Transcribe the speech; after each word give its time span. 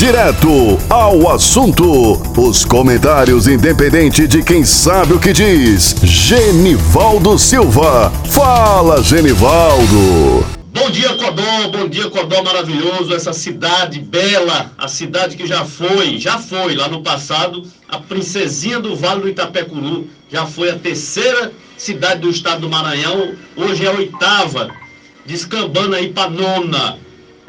Direto 0.00 0.78
ao 0.88 1.30
assunto. 1.30 2.14
Os 2.34 2.64
comentários 2.64 3.46
independentes 3.46 4.26
de 4.26 4.42
quem 4.42 4.64
sabe 4.64 5.12
o 5.12 5.20
que 5.20 5.30
diz. 5.30 5.94
Genivaldo 6.02 7.38
Silva. 7.38 8.10
Fala, 8.30 9.02
Genivaldo. 9.02 10.46
Bom 10.72 10.90
dia, 10.90 11.10
Codó. 11.16 11.68
Bom 11.70 11.86
dia, 11.86 12.08
Codó 12.08 12.42
maravilhoso. 12.42 13.12
Essa 13.12 13.34
cidade 13.34 14.00
bela, 14.00 14.72
a 14.78 14.88
cidade 14.88 15.36
que 15.36 15.46
já 15.46 15.66
foi, 15.66 16.18
já 16.18 16.38
foi 16.38 16.74
lá 16.74 16.88
no 16.88 17.02
passado, 17.02 17.62
a 17.86 17.98
princesinha 17.98 18.80
do 18.80 18.96
Vale 18.96 19.20
do 19.20 19.28
Itapecuru. 19.28 20.08
Já 20.32 20.46
foi 20.46 20.70
a 20.70 20.78
terceira 20.78 21.52
cidade 21.76 22.22
do 22.22 22.30
estado 22.30 22.62
do 22.62 22.70
Maranhão. 22.70 23.34
Hoje 23.54 23.84
é 23.84 23.88
a 23.88 23.92
oitava, 23.92 24.70
descambando 25.26 25.94
aí 25.94 26.10
para 26.10 26.30
nona 26.30 26.96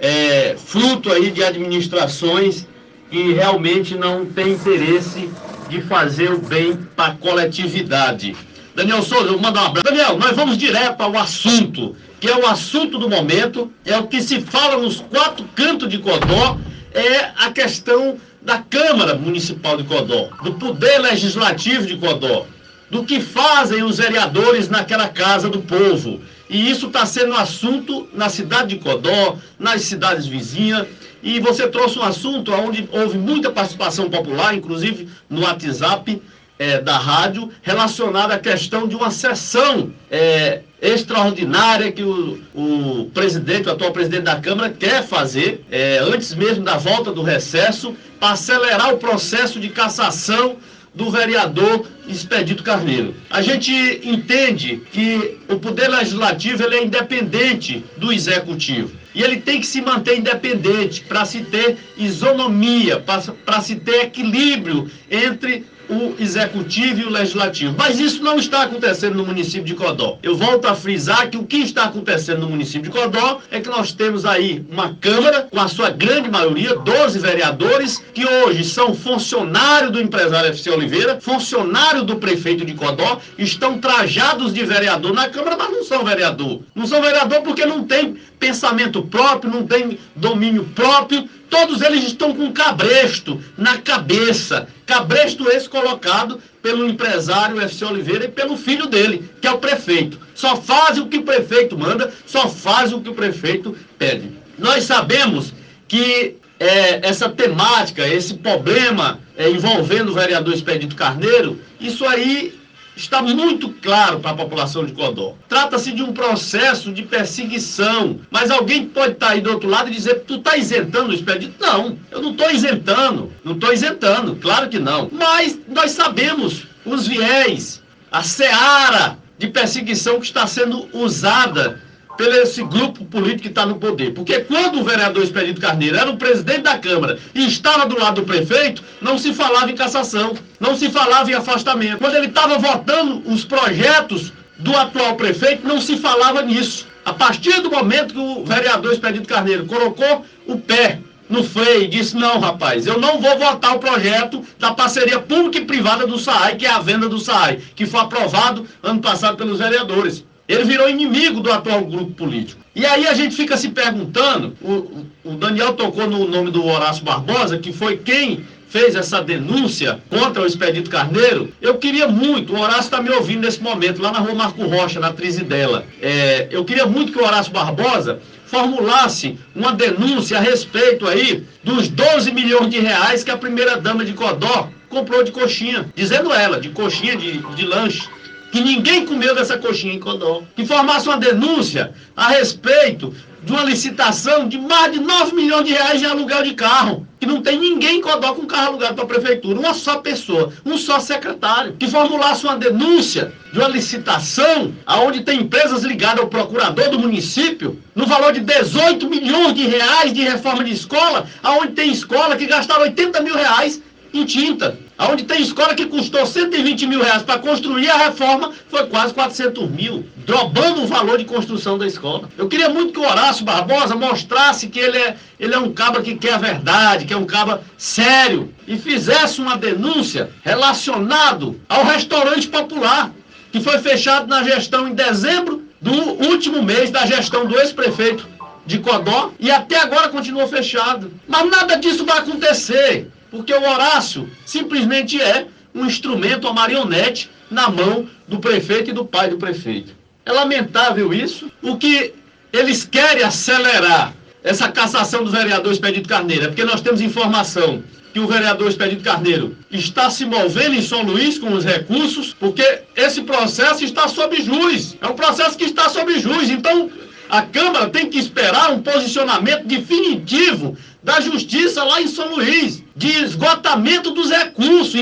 é, 0.02 0.55
fruto 0.57 1.11
aí 1.11 1.29
de 1.29 1.43
administrações 1.43 2.67
que 3.09 3.34
realmente 3.34 3.93
não 3.95 4.25
têm 4.25 4.53
interesse 4.53 5.30
de 5.70 5.81
fazer 5.81 6.31
o 6.31 6.39
bem 6.39 6.75
para 6.95 7.13
a 7.13 7.16
coletividade. 7.16 8.35
Daniel 8.75 9.03
Souza, 9.03 9.25
eu 9.25 9.34
vou 9.34 9.41
mandar 9.41 9.63
um 9.63 9.66
abraço. 9.67 9.85
Daniel, 9.85 10.17
nós 10.17 10.35
vamos 10.35 10.58
direto 10.58 11.02
ao 11.02 11.16
assunto, 11.17 11.95
que 12.20 12.27
é 12.27 12.35
o 12.35 12.48
assunto 12.48 12.98
do 12.98 13.09
momento, 13.09 13.72
é 13.85 13.98
o 13.98 14.08
que 14.08 14.22
se 14.22 14.41
fala 14.41 14.81
nos 14.81 15.02
quatro 15.02 15.45
cantos 15.55 15.88
de 15.88 15.99
Codó, 15.99 16.58
é 16.94 17.31
a 17.38 17.52
questão 17.52 18.17
da 18.41 18.58
Câmara 18.58 19.16
Municipal 19.16 19.77
de 19.77 19.83
Codó, 19.83 20.30
do 20.44 20.53
poder 20.53 20.97
legislativo 20.99 21.86
de 21.86 21.97
Codó, 21.97 22.45
do 22.89 23.03
que 23.03 23.22
fazem 23.22 23.83
os 23.83 23.97
vereadores 23.97 24.67
naquela 24.67 25.08
casa 25.08 25.49
do 25.49 25.61
povo. 25.61 26.22
E 26.51 26.69
isso 26.69 26.87
está 26.87 27.05
sendo 27.05 27.33
assunto 27.33 28.09
na 28.13 28.27
cidade 28.27 28.75
de 28.75 28.83
Codó, 28.83 29.37
nas 29.57 29.83
cidades 29.83 30.27
vizinhas. 30.27 30.85
E 31.23 31.39
você 31.39 31.65
trouxe 31.69 31.97
um 31.97 32.03
assunto 32.03 32.51
onde 32.51 32.89
houve 32.91 33.17
muita 33.17 33.49
participação 33.49 34.09
popular, 34.09 34.53
inclusive 34.53 35.07
no 35.29 35.43
WhatsApp 35.43 36.21
é, 36.59 36.81
da 36.81 36.97
rádio, 36.97 37.49
relacionada 37.61 38.33
à 38.33 38.38
questão 38.38 38.85
de 38.85 38.97
uma 38.97 39.11
sessão 39.11 39.93
é, 40.11 40.59
extraordinária 40.81 41.89
que 41.89 42.03
o, 42.03 42.41
o, 42.53 43.09
presidente, 43.13 43.69
o 43.69 43.71
atual 43.71 43.93
presidente 43.93 44.23
da 44.23 44.36
Câmara, 44.36 44.69
quer 44.69 45.08
fazer, 45.08 45.63
é, 45.71 45.99
antes 45.99 46.36
mesmo 46.36 46.65
da 46.65 46.75
volta 46.75 47.13
do 47.13 47.23
recesso, 47.23 47.95
para 48.19 48.33
acelerar 48.33 48.93
o 48.93 48.97
processo 48.97 49.58
de 49.58 49.69
cassação 49.69 50.58
do 50.94 51.09
vereador 51.09 51.88
Expedito 52.08 52.64
Carneiro. 52.64 53.16
A 53.30 53.42
gente 53.42 53.72
entende 54.03 54.81
que 54.92 55.39
o 55.48 55.58
poder 55.58 55.89
legislativo 55.89 56.64
ele 56.64 56.75
é 56.75 56.83
independente 56.83 57.83
do 57.98 58.11
executivo. 58.11 58.92
E 59.14 59.22
ele 59.22 59.42
tem 59.42 59.59
que 59.59 59.67
se 59.67 59.81
manter 59.81 60.17
independente 60.17 61.02
para 61.02 61.25
se 61.25 61.42
ter 61.42 61.78
isonomia, 61.98 63.00
para 63.00 63.61
se 63.61 63.75
ter 63.75 64.06
equilíbrio 64.06 64.89
entre 65.09 65.66
o 65.92 66.16
executivo 66.17 67.02
e 67.02 67.03
o 67.03 67.09
legislativo. 67.09 67.75
Mas 67.78 68.00
isso 68.00 68.23
não 68.23 68.38
está 68.38 68.64
acontecendo 68.64 69.16
no 69.16 69.25
município 69.25 69.66
de 69.66 69.75
Codó. 69.75 70.17
Eu 70.23 70.38
volto 70.38 70.66
a 70.66 70.73
frisar 70.73 71.30
que 71.30 71.38
o 71.38 71.44
que 71.44 71.58
está 71.58 71.83
acontecendo 71.83 72.42
no 72.42 72.50
município 72.50 72.89
de 72.89 72.98
Codó 72.98 73.39
é 73.52 73.59
que 73.59 73.70
nós 73.70 73.92
temos 73.92 74.25
aí 74.25 74.66
uma 74.72 74.95
Câmara, 75.02 75.48
com 75.50 75.59
a 75.59 75.67
sua 75.67 75.89
grande 75.89 76.30
maioria, 76.30 76.75
12 76.75 77.20
vereadores, 77.20 78.03
que 78.14 78.25
hoje 78.25 78.64
são 78.64 78.94
funcionários 78.94 79.92
do 79.92 80.00
empresário 80.00 80.50
FC 80.50 80.70
Oliveira, 80.70 81.20
funcionário 81.20 82.03
do 82.03 82.17
prefeito 82.17 82.64
de 82.64 82.73
Codó, 82.73 83.20
estão 83.38 83.80
trajados 83.80 84.53
de 84.53 84.64
vereador 84.64 85.14
na 85.14 85.28
Câmara, 85.28 85.58
mas 85.58 85.72
não 85.72 85.83
são 85.83 86.05
vereador. 86.05 86.61
Não 86.73 86.86
são 86.86 87.02
vereador 87.02 87.42
porque 87.42 87.66
não 87.66 87.83
tem 87.83 88.16
pensamento 88.42 89.03
próprio, 89.03 89.52
não 89.52 89.67
tem 89.67 90.00
domínio 90.16 90.66
próprio, 90.75 91.30
todos 91.47 91.84
eles 91.84 92.03
estão 92.03 92.34
com 92.34 92.52
cabresto 92.52 93.39
na 93.56 93.78
cabeça. 93.78 94.67
Cabresto 94.83 95.48
esse 95.48 95.70
colocado 95.70 96.42
pelo 96.59 96.89
empresário 96.89 97.61
FC 97.61 97.86
Oliveira 97.86 98.25
e 98.25 98.30
pelo 98.30 98.58
filho 98.58 98.88
dele, 98.88 99.30
que 99.39 99.48
é 99.48 99.52
o 99.52 99.59
prefeito. 99.59 100.20
Só 100.33 100.55
faz 100.55 100.98
o 100.98 101.05
que 101.05 101.20
o 101.20 101.23
prefeito 101.23 101.77
manda, 101.77 102.11
só 102.26 102.49
faz 102.49 102.92
o 102.92 102.99
que 102.99 103.10
o 103.10 103.14
prefeito 103.14 103.77
pede. 103.99 104.32
Nós 104.58 104.86
sabemos 104.86 105.54
que 105.88 106.36
é, 106.60 107.08
essa 107.08 107.30
temática, 107.30 108.08
esse 108.08 108.33
problema 108.33 109.20
é, 109.38 109.49
envolvendo 109.52 110.10
o 110.11 110.15
vereador 110.15 110.54
Expedito 110.54 110.95
Carneiro, 110.95 111.60
isso 111.80 112.05
aí 112.05 112.60
está 112.95 113.21
muito 113.21 113.69
claro 113.81 114.19
para 114.19 114.31
a 114.31 114.35
população 114.35 114.85
de 114.85 114.91
Codó. 114.91 115.35
Trata-se 115.47 115.91
de 115.91 116.03
um 116.03 116.13
processo 116.13 116.91
de 116.91 117.03
perseguição. 117.03 118.19
Mas 118.29 118.52
alguém 118.52 118.87
pode 118.87 119.13
estar 119.13 119.29
aí 119.29 119.41
do 119.41 119.52
outro 119.52 119.69
lado 119.69 119.89
e 119.89 119.93
dizer, 119.93 120.21
tu 120.21 120.35
está 120.35 120.57
isentando 120.57 121.11
o 121.11 121.13
expedito? 121.13 121.53
Não, 121.59 121.97
eu 122.11 122.21
não 122.21 122.31
estou 122.31 122.49
isentando. 122.52 123.31
Não 123.43 123.53
estou 123.53 123.73
isentando, 123.73 124.35
claro 124.35 124.69
que 124.69 124.79
não. 124.79 125.09
Mas 125.11 125.57
nós 125.67 125.91
sabemos 125.91 126.67
os 126.85 127.07
viés, 127.07 127.81
a 128.12 128.24
seara 128.24 129.18
de 129.38 129.47
perseguição 129.47 130.19
que 130.19 130.25
está 130.25 130.45
sendo 130.45 130.88
usada 130.94 131.81
pelo 132.18 132.33
esse 132.36 132.63
grupo 132.63 133.06
político 133.06 133.44
que 133.44 133.48
está 133.48 133.66
no 133.66 133.75
poder. 133.75 134.13
Porque 134.13 134.42
quando 134.42 134.80
o 134.80 134.83
vereador 134.83 135.24
Expedito 135.24 135.62
Carneiro 135.62 135.98
era 135.98 136.10
o 136.10 136.18
presidente 136.18 136.62
da 136.62 136.77
Câmara 136.77 137.18
e 137.33 137.48
estava 137.48 137.86
do 137.86 138.00
lado 138.00 138.22
do 138.22 138.27
prefeito, 138.27 138.83
não 139.01 139.18
se 139.18 139.33
falava 139.33 139.72
em 139.72 139.75
cassação, 139.75 140.33
não 140.60 140.75
se 140.75 140.89
falava 140.89 141.30
em 141.31 141.33
afastamento. 141.33 142.00
Quando 142.00 142.16
ele 142.16 142.27
estava 142.27 142.57
votando 142.57 143.21
os 143.25 143.44
projetos 143.44 144.31
do 144.60 144.75
atual 144.75 145.16
prefeito, 145.16 145.68
não 145.68 145.81
se 145.81 145.98
falava 145.98 146.42
nisso. 146.42 146.88
A 147.04 147.13
partir 147.13 147.62
do 147.62 147.71
momento 147.71 148.13
que 148.13 148.19
o 148.19 148.45
vereador 148.45 148.94
Expedito 148.94 149.27
Carneiro 149.27 149.66
colocou 149.66 150.24
o 150.45 150.60
pé 150.60 151.00
no 151.31 151.44
freio 151.44 151.83
e 151.83 151.88
disse: 151.88 152.16
não, 152.16 152.39
rapaz, 152.39 152.86
eu 152.86 153.00
não 153.00 153.19
vou 153.19 153.39
votar 153.39 153.75
o 153.75 153.80
projeto 153.80 154.45
da 154.60 154.74
parceria 154.74 155.19
pública 155.19 155.57
e 155.57 155.66
privada 155.66 156.06
do 156.06 156.19
SAAI, 156.19 156.57
que 156.57 156.66
é 156.66 156.69
a 156.69 156.80
venda 156.80 157.07
do 157.07 157.19
SAAI, 157.19 157.60
que 157.75 157.86
foi 157.86 158.01
aprovado 158.01 158.68
ano 158.83 159.00
passado 159.00 159.38
pelos 159.38 159.60
vereadores. 159.60 160.24
Ele 160.51 160.66
virou 160.66 160.89
inimigo 160.89 161.39
do 161.39 161.50
atual 161.50 161.81
grupo 161.86 162.12
político. 162.12 162.62
E 162.75 162.86
aí 162.86 163.07
a 163.07 163.13
gente 163.13 163.36
fica 163.36 163.56
se 163.56 163.69
perguntando, 163.69 164.54
o, 164.62 165.06
o 165.24 165.31
Daniel 165.36 165.74
tocou 165.74 166.10
no 166.10 166.28
nome 166.28 166.51
do 166.51 166.66
Horácio 166.66 167.06
Barbosa, 167.06 167.57
que 167.57 167.72
foi 167.72 167.95
quem 167.95 168.44
fez 168.68 168.95
essa 168.95 169.22
denúncia 169.22 170.00
contra 170.10 170.42
o 170.42 170.45
Expedito 170.45 170.89
Carneiro, 170.89 171.51
eu 171.62 171.75
queria 171.75 172.07
muito, 172.07 172.54
o 172.54 172.60
Horácio 172.60 172.84
está 172.84 173.01
me 173.01 173.10
ouvindo 173.10 173.42
nesse 173.42 173.62
momento, 173.62 174.01
lá 174.01 174.12
na 174.12 174.19
rua 174.19 174.34
Marco 174.34 174.63
Rocha, 174.63 175.00
na 175.00 175.12
Trizidela. 175.12 175.86
É, 176.01 176.48
eu 176.51 176.63
queria 176.66 176.86
muito 176.86 177.12
que 177.12 177.19
o 177.19 177.25
Horácio 177.25 177.51
Barbosa 177.51 178.19
formulasse 178.45 179.38
uma 179.56 179.74
denúncia 179.74 180.38
a 180.38 180.42
respeito 180.42 181.07
aí 181.07 181.45
dos 181.63 181.88
12 181.88 182.31
milhões 182.33 182.69
de 182.69 182.80
reais 182.80 183.24
que 183.24 183.31
a 183.31 183.38
primeira 183.38 183.78
dama 183.78 184.04
de 184.04 184.13
Codó 184.13 184.69
comprou 184.89 185.24
de 185.24 185.31
coxinha, 185.31 185.89
dizendo 185.95 186.33
ela, 186.33 186.60
de 186.60 186.69
coxinha 186.69 187.16
de, 187.16 187.38
de 187.38 187.66
lanche 187.66 188.07
que 188.51 188.62
ninguém 188.62 189.06
comeu 189.06 189.34
dessa 189.34 189.57
coxinha 189.57 189.94
em 189.94 190.00
Codó, 190.00 190.44
que 190.56 190.66
formasse 190.66 191.07
uma 191.07 191.18
denúncia 191.18 191.94
a 192.16 192.28
respeito 192.30 193.13
de 193.44 193.51
uma 193.51 193.63
licitação 193.63 194.48
de 194.48 194.60
mais 194.60 194.92
de 194.92 195.00
9 195.00 195.34
milhões 195.34 195.66
de 195.66 195.74
reais 195.74 196.00
de 196.00 196.06
aluguel 196.06 196.44
de 196.44 196.54
carro, 196.54 197.07
que 197.19 197.25
não 197.25 197.42
tem 197.42 197.57
ninguém 197.57 197.98
em 197.98 198.01
Codó 198.01 198.34
com 198.34 198.45
carro 198.45 198.68
alugado 198.68 198.95
para 198.95 199.04
a 199.06 199.07
prefeitura, 199.07 199.60
uma 199.60 199.74
só 199.74 199.98
pessoa, 199.98 200.51
um 200.66 200.78
só 200.78 201.00
secretário, 201.00 201.75
que 201.80 201.88
formulasse 201.88 202.44
uma 202.44 202.57
denúncia 202.57 203.34
de 203.51 203.60
uma 203.60 203.68
licitação 203.68 204.74
aonde 204.86 205.22
tem 205.22 205.42
empresas 205.42 205.83
ligadas 205.83 206.22
ao 206.22 206.30
procurador 206.30 206.89
do 206.89 207.00
município, 207.00 207.81
no 207.95 208.06
valor 208.06 208.33
de 208.33 208.42
18 208.42 209.10
milhões 209.10 209.56
de 209.56 209.66
reais 209.66 210.13
de 210.13 210.22
reforma 210.22 210.63
de 210.63 210.74
escola, 210.74 211.25
aonde 211.42 211.72
tem 211.72 211.92
escola 211.92 212.36
que 212.36 212.45
gastava 212.45 212.81
80 212.81 213.22
mil 213.22 213.36
reais 213.36 213.81
em 214.13 214.25
tinta. 214.25 214.78
Onde 215.10 215.24
tem 215.24 215.42
escola 215.42 215.74
que 215.74 215.88
custou 215.88 216.28
120 216.28 216.86
mil 216.86 217.01
reais 217.01 217.24
para 217.24 217.39
construir, 217.39 217.89
a 217.89 217.98
reforma 217.98 218.51
foi 218.69 218.86
quase 218.86 219.12
400 219.16 219.68
mil, 219.72 220.06
drobando 220.28 220.84
o 220.84 220.88
valor 220.88 221.18
de 221.18 221.25
construção 221.25 221.75
da 221.75 221.88
escola. 221.88 222.30
Eu 222.38 222.48
queria 222.48 222.69
muito 222.69 222.94
que 222.94 223.00
o 223.00 223.10
Horácio 223.10 223.44
Barbosa 223.44 223.95
mostrasse 223.95 224.68
que 224.68 224.80
ele 224.80 225.00
é, 225.00 225.16
ele 225.39 225.56
é 225.56 225.57
um 225.57 225.74
cabra 225.74 226.04
que 226.04 226.16
quer 226.16 226.34
a 226.34 226.38
verdade, 226.38 227.06
que 227.06 227.13
é 227.13 227.18
um 227.18 227.25
cabra 227.25 227.63
sério, 227.80 228.53
e 228.68 228.77
fizesse 228.77 229.42
uma 229.42 229.57
denúncia 229.57 230.30
relacionado 230.44 231.59
ao 231.68 231.83
restaurante 231.83 232.47
popular, 232.47 233.12
que 233.51 233.59
foi 233.59 233.80
fechado 233.80 234.27
na 234.27 234.44
gestão 234.44 234.88
em 234.88 234.94
dezembro 234.94 235.63
do 235.81 235.94
último 236.30 236.62
mês 236.62 236.92
da 236.92 237.07
gestão 237.07 237.47
do 237.47 237.59
ex-prefeito 237.59 238.30
de 238.68 238.77
Codó, 238.77 239.31
e 239.39 239.50
até 239.50 239.80
agora 239.80 240.09
continua 240.09 240.47
fechado. 240.47 241.12
Mas 241.27 241.50
nada 241.50 241.75
disso 241.77 242.06
vai 242.06 242.19
acontecer. 242.19 243.09
Porque 243.31 243.54
o 243.54 243.63
Horácio 243.63 244.30
simplesmente 244.45 245.19
é 245.19 245.48
um 245.74 245.86
instrumento, 245.86 246.45
uma 246.45 246.54
marionete 246.54 247.30
na 247.50 247.69
mão 247.69 248.07
do 248.28 248.39
prefeito 248.39 248.89
e 248.92 248.94
do 248.94 249.06
pai 249.06 249.30
do 249.30 249.38
prefeito. 249.38 249.95
É 250.25 250.31
lamentável 250.31 251.13
isso. 251.13 251.50
O 251.62 251.78
que 251.78 252.13
eles 252.51 252.83
querem 252.83 253.24
acelerar 253.24 254.13
essa 254.44 254.69
cassação 254.69 255.24
do 255.24 255.31
vereador 255.31 255.72
Expedito 255.72 256.10
Carneiro 256.10 256.45
é 256.45 256.48
porque 256.48 256.66
nós 256.66 256.81
temos 256.81 257.01
informação 257.01 257.83
que 258.13 258.19
o 258.19 258.28
vereador 258.28 258.68
Expedito 258.68 259.04
Carneiro 259.04 259.56
está 259.72 260.10
se 260.10 260.25
movendo 260.25 260.75
em 260.75 260.81
São 260.81 261.01
Luís 261.01 261.39
com 261.39 261.54
os 261.54 261.63
recursos, 261.63 262.36
porque 262.38 262.81
esse 262.95 263.22
processo 263.22 263.86
está 263.86 264.07
sob 264.07 264.42
juiz. 264.42 264.98
É 265.00 265.07
um 265.07 265.13
processo 265.13 265.57
que 265.57 265.63
está 265.63 265.88
sob 265.88 266.19
juiz. 266.19 266.50
Então, 266.50 266.89
a 267.30 267.44
Câmara 267.44 267.89
tem 267.89 268.10
que 268.10 268.19
esperar 268.19 268.72
um 268.72 268.81
posicionamento 268.81 269.63
definitivo 269.66 270.78
da 271.03 271.19
justiça 271.19 271.83
lá 271.83 272.01
em 272.01 272.07
São 272.07 272.36
Luís, 272.36 272.83
de 272.95 273.09
esgotamento 273.24 274.12
dos 274.12 274.30
recursos. 274.30 274.95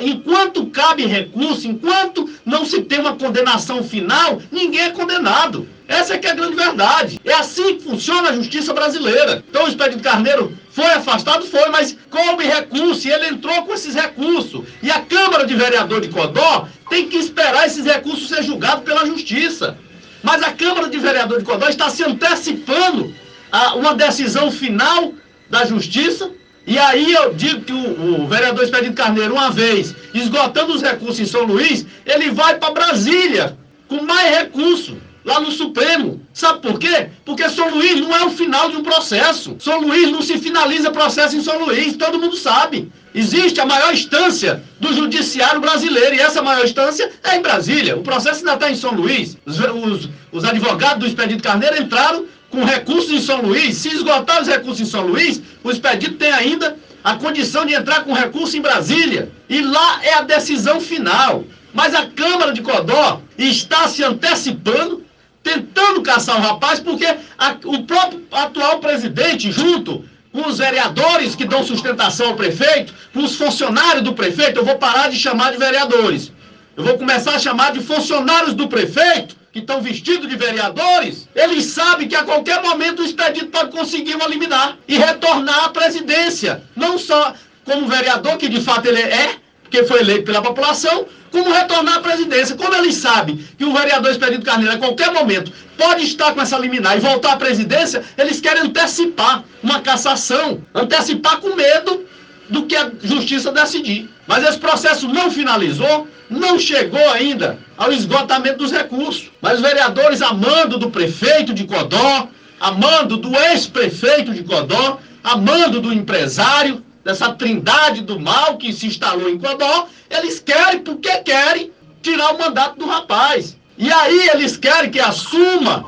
Enquanto 0.00 0.66
cabe 0.66 1.06
recurso, 1.06 1.68
enquanto 1.68 2.28
não 2.44 2.64
se 2.64 2.82
tem 2.82 2.98
uma 2.98 3.14
condenação 3.16 3.82
final, 3.82 4.40
ninguém 4.50 4.82
é 4.82 4.90
condenado. 4.90 5.68
Essa 5.86 6.14
é 6.14 6.18
que 6.18 6.26
é 6.26 6.30
a 6.30 6.34
grande 6.34 6.56
verdade. 6.56 7.20
É 7.24 7.34
assim 7.34 7.76
que 7.76 7.84
funciona 7.84 8.30
a 8.30 8.34
justiça 8.34 8.72
brasileira. 8.72 9.44
Então 9.48 9.64
o 9.64 9.68
Expedito 9.68 10.02
Carneiro 10.02 10.56
foi 10.70 10.86
afastado, 10.86 11.44
foi, 11.44 11.68
mas 11.68 11.96
coube 12.10 12.44
recurso 12.44 13.06
e 13.06 13.12
ele 13.12 13.28
entrou 13.28 13.62
com 13.62 13.74
esses 13.74 13.94
recursos. 13.94 14.64
E 14.82 14.90
a 14.90 15.00
Câmara 15.00 15.46
de 15.46 15.54
Vereador 15.54 16.00
de 16.00 16.08
Codó 16.08 16.66
tem 16.88 17.08
que 17.08 17.16
esperar 17.16 17.66
esses 17.66 17.84
recursos 17.84 18.28
ser 18.28 18.42
julgados 18.42 18.84
pela 18.84 19.06
justiça. 19.06 19.78
Mas 20.22 20.42
a 20.42 20.52
Câmara 20.52 20.88
de 20.88 20.98
Vereador 20.98 21.38
de 21.38 21.44
Codó 21.44 21.68
está 21.68 21.90
se 21.90 22.02
antecipando 22.02 23.14
a 23.52 23.74
uma 23.74 23.94
decisão 23.94 24.50
final 24.50 25.12
da 25.48 25.64
justiça. 25.64 26.30
E 26.66 26.78
aí 26.78 27.12
eu 27.12 27.34
digo 27.34 27.60
que 27.62 27.72
o, 27.72 28.22
o 28.22 28.26
vereador 28.26 28.64
Expedito 28.64 28.94
Carneiro, 28.94 29.34
uma 29.34 29.50
vez 29.50 29.94
esgotando 30.14 30.72
os 30.72 30.82
recursos 30.82 31.20
em 31.20 31.26
São 31.26 31.44
Luís, 31.44 31.86
ele 32.06 32.30
vai 32.30 32.56
para 32.56 32.72
Brasília 32.72 33.56
com 33.86 34.02
mais 34.02 34.38
recursos 34.38 34.96
lá 35.24 35.40
no 35.40 35.50
Supremo. 35.50 36.20
Sabe 36.32 36.60
por 36.60 36.78
quê? 36.78 37.08
Porque 37.24 37.48
São 37.48 37.70
Luís 37.70 38.00
não 38.00 38.14
é 38.14 38.24
o 38.24 38.30
final 38.30 38.70
de 38.70 38.76
um 38.76 38.82
processo. 38.82 39.56
São 39.58 39.80
Luís 39.80 40.10
não 40.10 40.20
se 40.20 40.38
finaliza 40.38 40.90
processo 40.90 41.36
em 41.36 41.42
São 41.42 41.64
Luís, 41.64 41.96
todo 41.96 42.18
mundo 42.18 42.36
sabe. 42.36 42.90
Existe 43.14 43.60
a 43.60 43.66
maior 43.66 43.92
instância 43.92 44.62
do 44.80 44.92
judiciário 44.92 45.60
brasileiro 45.60 46.16
e 46.16 46.20
essa 46.20 46.42
maior 46.42 46.64
instância 46.64 47.10
é 47.22 47.36
em 47.36 47.42
Brasília. 47.42 47.96
O 47.96 48.02
processo 48.02 48.40
ainda 48.40 48.54
está 48.54 48.70
em 48.70 48.74
São 48.74 48.92
Luís. 48.92 49.36
Os, 49.46 49.58
os, 49.58 50.08
os 50.32 50.44
advogados 50.44 50.98
do 50.98 51.06
Expedito 51.06 51.42
Carneiro 51.42 51.80
entraram 51.80 52.26
com 52.54 52.64
recursos 52.64 53.10
em 53.10 53.20
São 53.20 53.42
Luís. 53.42 53.76
Se 53.76 53.88
esgotar 53.88 54.40
os 54.40 54.48
recursos 54.48 54.80
em 54.80 54.90
São 54.90 55.06
Luís, 55.06 55.42
o 55.62 55.70
Expedito 55.70 56.14
tem 56.14 56.32
ainda 56.32 56.76
a 57.02 57.16
condição 57.16 57.66
de 57.66 57.74
entrar 57.74 58.04
com 58.04 58.12
recurso 58.12 58.56
em 58.56 58.62
Brasília. 58.62 59.30
E 59.48 59.60
lá 59.60 60.00
é 60.02 60.14
a 60.14 60.22
decisão 60.22 60.80
final. 60.80 61.44
Mas 61.72 61.94
a 61.94 62.06
Câmara 62.06 62.52
de 62.52 62.62
Codó 62.62 63.20
está 63.36 63.88
se 63.88 64.02
antecipando 64.02 65.04
tentando 65.44 66.02
caçar 66.02 66.38
o 66.38 66.40
rapaz, 66.40 66.80
porque 66.80 67.04
a, 67.38 67.56
o 67.66 67.84
próprio 67.84 68.26
atual 68.32 68.80
presidente, 68.80 69.52
junto 69.52 70.02
com 70.32 70.48
os 70.48 70.58
vereadores 70.58 71.36
que 71.36 71.44
dão 71.44 71.62
sustentação 71.62 72.28
ao 72.28 72.34
prefeito, 72.34 72.92
com 73.12 73.22
os 73.22 73.36
funcionários 73.36 74.02
do 74.02 74.14
prefeito, 74.14 74.58
eu 74.58 74.64
vou 74.64 74.76
parar 74.78 75.10
de 75.10 75.18
chamar 75.18 75.52
de 75.52 75.58
vereadores. 75.58 76.32
Eu 76.76 76.82
vou 76.82 76.98
começar 76.98 77.34
a 77.34 77.38
chamar 77.38 77.72
de 77.72 77.80
funcionários 77.80 78.54
do 78.54 78.66
prefeito, 78.66 79.36
que 79.54 79.60
estão 79.60 79.80
vestidos 79.80 80.28
de 80.28 80.36
vereadores. 80.36 81.28
Eles 81.32 81.66
sabem 81.66 82.08
que 82.08 82.16
a 82.16 82.24
qualquer 82.24 82.60
momento 82.60 83.02
o 83.02 83.04
expedito 83.04 83.46
pode 83.46 83.70
conseguir 83.70 84.16
uma 84.16 84.26
liminar 84.26 84.76
e 84.88 84.98
retornar 84.98 85.66
à 85.66 85.68
presidência. 85.68 86.60
Não 86.74 86.98
só 86.98 87.32
como 87.64 87.86
vereador, 87.86 88.36
que 88.36 88.48
de 88.48 88.60
fato 88.60 88.86
ele 88.86 89.00
é, 89.00 89.36
porque 89.62 89.84
foi 89.84 90.00
eleito 90.00 90.24
pela 90.24 90.42
população, 90.42 91.06
como 91.30 91.52
retornar 91.52 91.98
à 91.98 92.00
presidência. 92.00 92.56
Como 92.56 92.74
eles 92.74 92.96
sabem 92.96 93.36
que 93.56 93.64
o 93.64 93.72
vereador 93.72 94.10
Expedito 94.10 94.44
Carneiro, 94.44 94.74
a 94.74 94.78
qualquer 94.78 95.12
momento, 95.12 95.52
pode 95.78 96.02
estar 96.02 96.34
com 96.34 96.40
essa 96.40 96.58
liminar 96.58 96.96
e 96.96 97.00
voltar 97.00 97.34
à 97.34 97.36
presidência, 97.36 98.02
eles 98.18 98.40
querem 98.40 98.64
antecipar 98.64 99.44
uma 99.62 99.80
cassação, 99.80 100.62
antecipar 100.74 101.36
com 101.38 101.54
medo 101.54 102.04
do 102.48 102.66
que 102.66 102.76
a 102.76 102.90
justiça 103.02 103.52
decidir. 103.52 104.10
Mas 104.26 104.44
esse 104.44 104.58
processo 104.58 105.08
não 105.08 105.30
finalizou, 105.30 106.08
não 106.28 106.58
chegou 106.58 107.10
ainda 107.10 107.58
ao 107.76 107.92
esgotamento 107.92 108.58
dos 108.58 108.72
recursos. 108.72 109.30
Mas 109.40 109.54
os 109.54 109.60
vereadores, 109.60 110.22
amando 110.22 110.78
do 110.78 110.90
prefeito 110.90 111.52
de 111.52 111.64
Codó, 111.64 112.28
amando 112.60 113.16
do 113.16 113.36
ex-prefeito 113.36 114.32
de 114.32 114.42
Codó, 114.42 114.98
amando 115.22 115.80
do 115.80 115.92
empresário, 115.92 116.84
dessa 117.04 117.32
trindade 117.34 118.00
do 118.00 118.18
mal 118.18 118.56
que 118.56 118.72
se 118.72 118.86
instalou 118.86 119.28
em 119.28 119.38
Codó, 119.38 119.86
eles 120.10 120.40
querem, 120.40 120.80
porque 120.80 121.10
querem, 121.18 121.70
tirar 122.02 122.34
o 122.34 122.38
mandato 122.38 122.78
do 122.78 122.86
rapaz. 122.86 123.56
E 123.76 123.92
aí 123.92 124.30
eles 124.32 124.56
querem 124.56 124.90
que 124.90 125.00
assuma, 125.00 125.84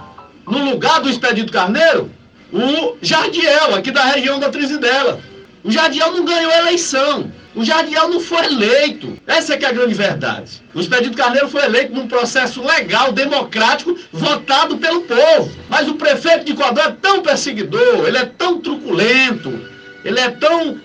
no 0.46 0.70
lugar 0.70 1.00
do 1.00 1.08
Expedito 1.08 1.52
Carneiro, 1.52 2.10
o 2.52 2.96
Jardiel, 3.00 3.74
aqui 3.74 3.90
da 3.90 4.04
região 4.04 4.38
da 4.38 4.50
Trizidela. 4.50 5.20
O 5.66 5.70
Jardiel 5.72 6.12
não 6.12 6.24
ganhou 6.24 6.52
eleição. 6.52 7.32
O 7.52 7.64
Jardiel 7.64 8.08
não 8.08 8.20
foi 8.20 8.44
eleito. 8.46 9.18
Essa 9.26 9.54
é 9.54 9.56
que 9.56 9.64
é 9.64 9.68
a 9.68 9.72
grande 9.72 9.94
verdade. 9.94 10.62
O 10.72 10.78
Expedito 10.78 11.16
Carneiro 11.16 11.48
foi 11.48 11.64
eleito 11.64 11.92
num 11.92 12.06
processo 12.06 12.64
legal, 12.64 13.10
democrático, 13.10 13.98
votado 14.12 14.78
pelo 14.78 15.00
povo. 15.00 15.50
Mas 15.68 15.88
o 15.88 15.94
prefeito 15.94 16.44
de 16.44 16.54
Codó 16.54 16.82
é 16.82 16.92
tão 16.92 17.20
perseguidor, 17.20 18.06
ele 18.06 18.16
é 18.16 18.26
tão 18.26 18.60
truculento, 18.60 19.68
ele 20.04 20.20
é 20.20 20.30
tão 20.30 20.80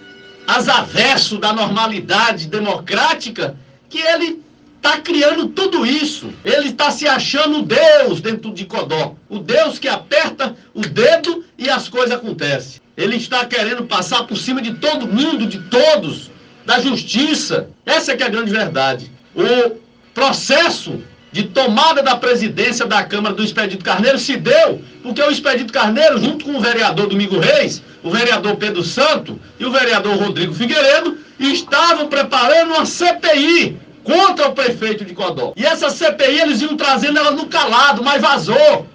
azaverso 0.48 1.38
da 1.38 1.54
normalidade 1.54 2.48
democrática 2.48 3.56
que 3.88 4.00
ele 4.00 4.42
está 4.78 4.98
criando 4.98 5.50
tudo 5.50 5.86
isso. 5.86 6.34
Ele 6.44 6.70
está 6.70 6.90
se 6.90 7.08
achando 7.08 7.62
Deus 7.62 8.20
dentro 8.20 8.52
de 8.52 8.66
Codó. 8.66 9.14
O 9.30 9.38
Deus 9.38 9.78
que 9.78 9.88
aperta 9.88 10.56
o 10.74 10.82
dedo 10.82 11.46
e 11.56 11.70
as 11.70 11.88
coisas 11.88 12.14
acontecem. 12.14 12.81
Ele 12.96 13.16
está 13.16 13.46
querendo 13.46 13.84
passar 13.84 14.24
por 14.24 14.38
cima 14.38 14.62
de 14.62 14.74
todo 14.76 15.08
mundo, 15.08 15.48
de 15.48 15.60
todos, 15.60 16.30
da 16.66 16.80
justiça. 16.80 17.70
Essa 17.86 18.12
é 18.12 18.18
que 18.18 18.24
é 18.24 18.26
a 18.26 18.30
grande 18.30 18.52
verdade. 18.52 19.12
O 19.36 19.78
processo 20.14 21.02
de 21.32 21.44
tomada 21.44 22.04
da 22.04 22.18
presidência 22.18 22.86
da 22.86 23.04
Câmara 23.04 23.34
do 23.34 23.44
Expedito 23.44 23.84
Carneiro 23.84 24.20
se 24.20 24.36
deu 24.36 24.82
porque 25.02 25.22
o 25.22 25.32
Expedito 25.32 25.72
Carneiro, 25.72 26.20
junto 26.20 26.46
com 26.46 26.58
o 26.58 26.62
vereador 26.62 27.08
Domingo 27.08 27.40
Reis, 27.40 27.82
o 28.04 28.12
vereador 28.12 28.58
Pedro 28.58 28.84
Santo 28.84 29.40
e 29.60 29.66
o 29.66 29.72
vereador 29.72 30.18
Rodrigo 30.18 30.54
Figueiredo, 30.54 31.18
estavam 31.40 32.08
preparando 32.08 32.74
uma 32.74 32.86
CPI 32.86 33.78
contra 34.04 34.50
o 34.50 34.54
prefeito 34.54 35.06
de 35.06 35.14
Codó. 35.14 35.54
E 35.56 35.66
essa 35.66 35.90
CPI 35.90 36.42
eles 36.42 36.62
iam 36.62 36.76
trazendo 36.76 37.18
ela 37.18 37.32
no 37.32 37.48
calado, 37.48 38.04
mas 38.04 38.22
vazou. 38.22 38.88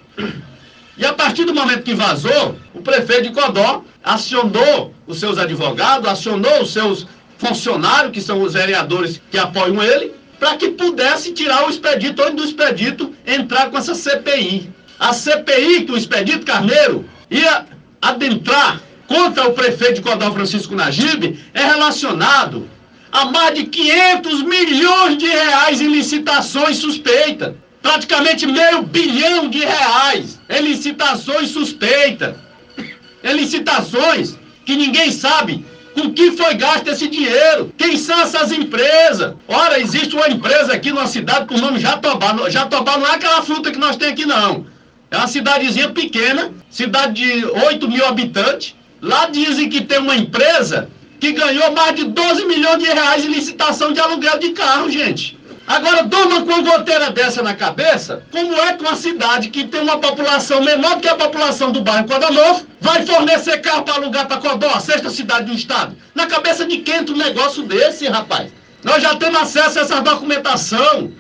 E 0.99 1.05
a 1.05 1.13
partir 1.13 1.45
do 1.45 1.55
momento 1.55 1.83
que 1.83 1.95
vazou, 1.95 2.57
o 2.73 2.81
prefeito 2.81 3.25
de 3.25 3.31
Codó 3.31 3.83
acionou 4.03 4.95
os 5.07 5.21
seus 5.21 5.39
advogados, 5.39 6.09
acionou 6.09 6.63
os 6.63 6.73
seus 6.73 7.07
funcionários, 7.39 8.13
que 8.13 8.21
são 8.21 8.41
os 8.41 8.55
vereadores 8.55 9.21
que 9.31 9.39
apoiam 9.39 9.83
ele, 9.83 10.15
para 10.39 10.57
que 10.57 10.71
pudesse 10.71 11.33
tirar 11.33 11.67
o 11.67 11.71
expedito, 11.71 12.23
onde 12.23 12.37
do 12.37 12.45
expedito 12.45 13.15
entrar 13.27 13.71
com 13.71 13.77
essa 13.77 13.95
CPI. 13.95 14.71
A 14.99 15.13
CPI 15.13 15.85
que 15.85 15.93
o 15.93 15.97
expedito 15.97 16.47
Carneiro 16.47 17.05
ia 17.31 17.67
adentrar 18.01 18.81
contra 19.07 19.49
o 19.49 19.53
prefeito 19.53 19.97
de 19.97 20.03
Codó 20.03 20.33
Francisco 20.33 20.75
Najib 20.75 21.39
é 21.53 21.65
relacionado 21.65 22.69
a 23.13 23.27
mais 23.27 23.55
de 23.55 23.65
500 23.65 24.43
milhões 24.43 25.19
de 25.19 25.27
reais 25.27 25.81
em 25.81 25.89
licitações 25.89 26.79
suspeitas. 26.79 27.55
Praticamente 27.87 28.45
meio 28.49 28.83
bilhão 28.83 29.49
de 29.49 29.61
reais 29.61 30.41
em 30.51 30.61
licitações 30.61 31.51
suspeitas. 31.51 32.35
Em 33.23 33.33
licitações 33.33 34.37
que 34.65 34.75
ninguém 34.75 35.13
sabe 35.13 35.65
com 35.95 36.13
que 36.13 36.33
foi 36.33 36.55
gasto 36.55 36.89
esse 36.89 37.07
dinheiro? 37.07 37.73
Quem 37.79 37.97
são 37.97 38.21
essas 38.21 38.51
empresas? 38.51 39.35
Ora, 39.47 39.79
existe 39.79 40.17
uma 40.17 40.29
empresa 40.29 40.73
aqui 40.73 40.91
numa 40.91 41.07
cidade 41.07 41.47
com 41.47 41.55
o 41.55 41.61
nome 41.61 41.79
Jatobá. 41.79 42.51
Jatobá 42.51 42.99
não 42.99 43.07
é 43.07 43.15
aquela 43.15 43.43
fruta 43.43 43.71
que 43.71 43.79
nós 43.79 43.97
temos 43.97 44.15
aqui, 44.15 44.27
não. 44.27 44.67
É 45.09 45.17
uma 45.17 45.29
cidadezinha 45.29 45.89
pequena, 45.91 46.51
cidade 46.69 47.15
de 47.15 47.45
8 47.45 47.89
mil 47.89 48.05
habitantes. 48.05 48.75
Lá 49.01 49.27
dizem 49.27 49.69
que 49.69 49.83
tem 49.83 49.99
uma 50.01 50.17
empresa 50.17 50.91
que 51.21 51.31
ganhou 51.31 51.71
mais 51.71 51.95
de 51.95 52.05
12 52.05 52.47
milhões 52.47 52.83
de 52.83 52.87
reais 52.87 53.25
em 53.25 53.29
licitação 53.29 53.93
de 53.93 54.01
aluguel 54.01 54.41
de 54.41 54.51
carro, 54.51 54.91
gente. 54.91 55.39
Agora, 55.67 56.05
durma 56.05 56.43
com 56.43 56.53
uma 56.53 56.63
goteira 56.63 57.11
dessa 57.11 57.43
na 57.43 57.55
cabeça, 57.55 58.23
como 58.31 58.55
é 58.55 58.75
que 58.75 58.83
uma 58.83 58.95
cidade 58.95 59.51
que 59.51 59.67
tem 59.67 59.81
uma 59.81 59.99
população 59.99 60.63
menor 60.63 60.95
do 60.95 61.01
que 61.01 61.09
a 61.09 61.17
população 61.17 61.73
do 61.73 61.81
bairro 61.81 62.07
Codanovo 62.07 62.67
vai 62.81 63.05
fornecer 63.05 63.59
carro 63.59 63.83
para 63.83 63.95
alugar 63.95 64.29
para 64.29 64.37
Codó, 64.37 64.71
a 64.71 64.79
sexta 64.79 65.11
cidade 65.11 65.47
do 65.47 65.55
estado? 65.55 65.97
Na 66.15 66.27
cabeça 66.27 66.65
de 66.65 66.79
quem 66.79 67.01
um 67.01 67.17
negócio 67.17 67.65
desse, 67.65 68.07
rapaz? 68.07 68.53
Nós 68.85 69.03
já 69.03 69.17
temos 69.17 69.41
acesso 69.41 69.81
a 69.81 69.83
essa 69.83 70.01
documentação. 70.01 71.11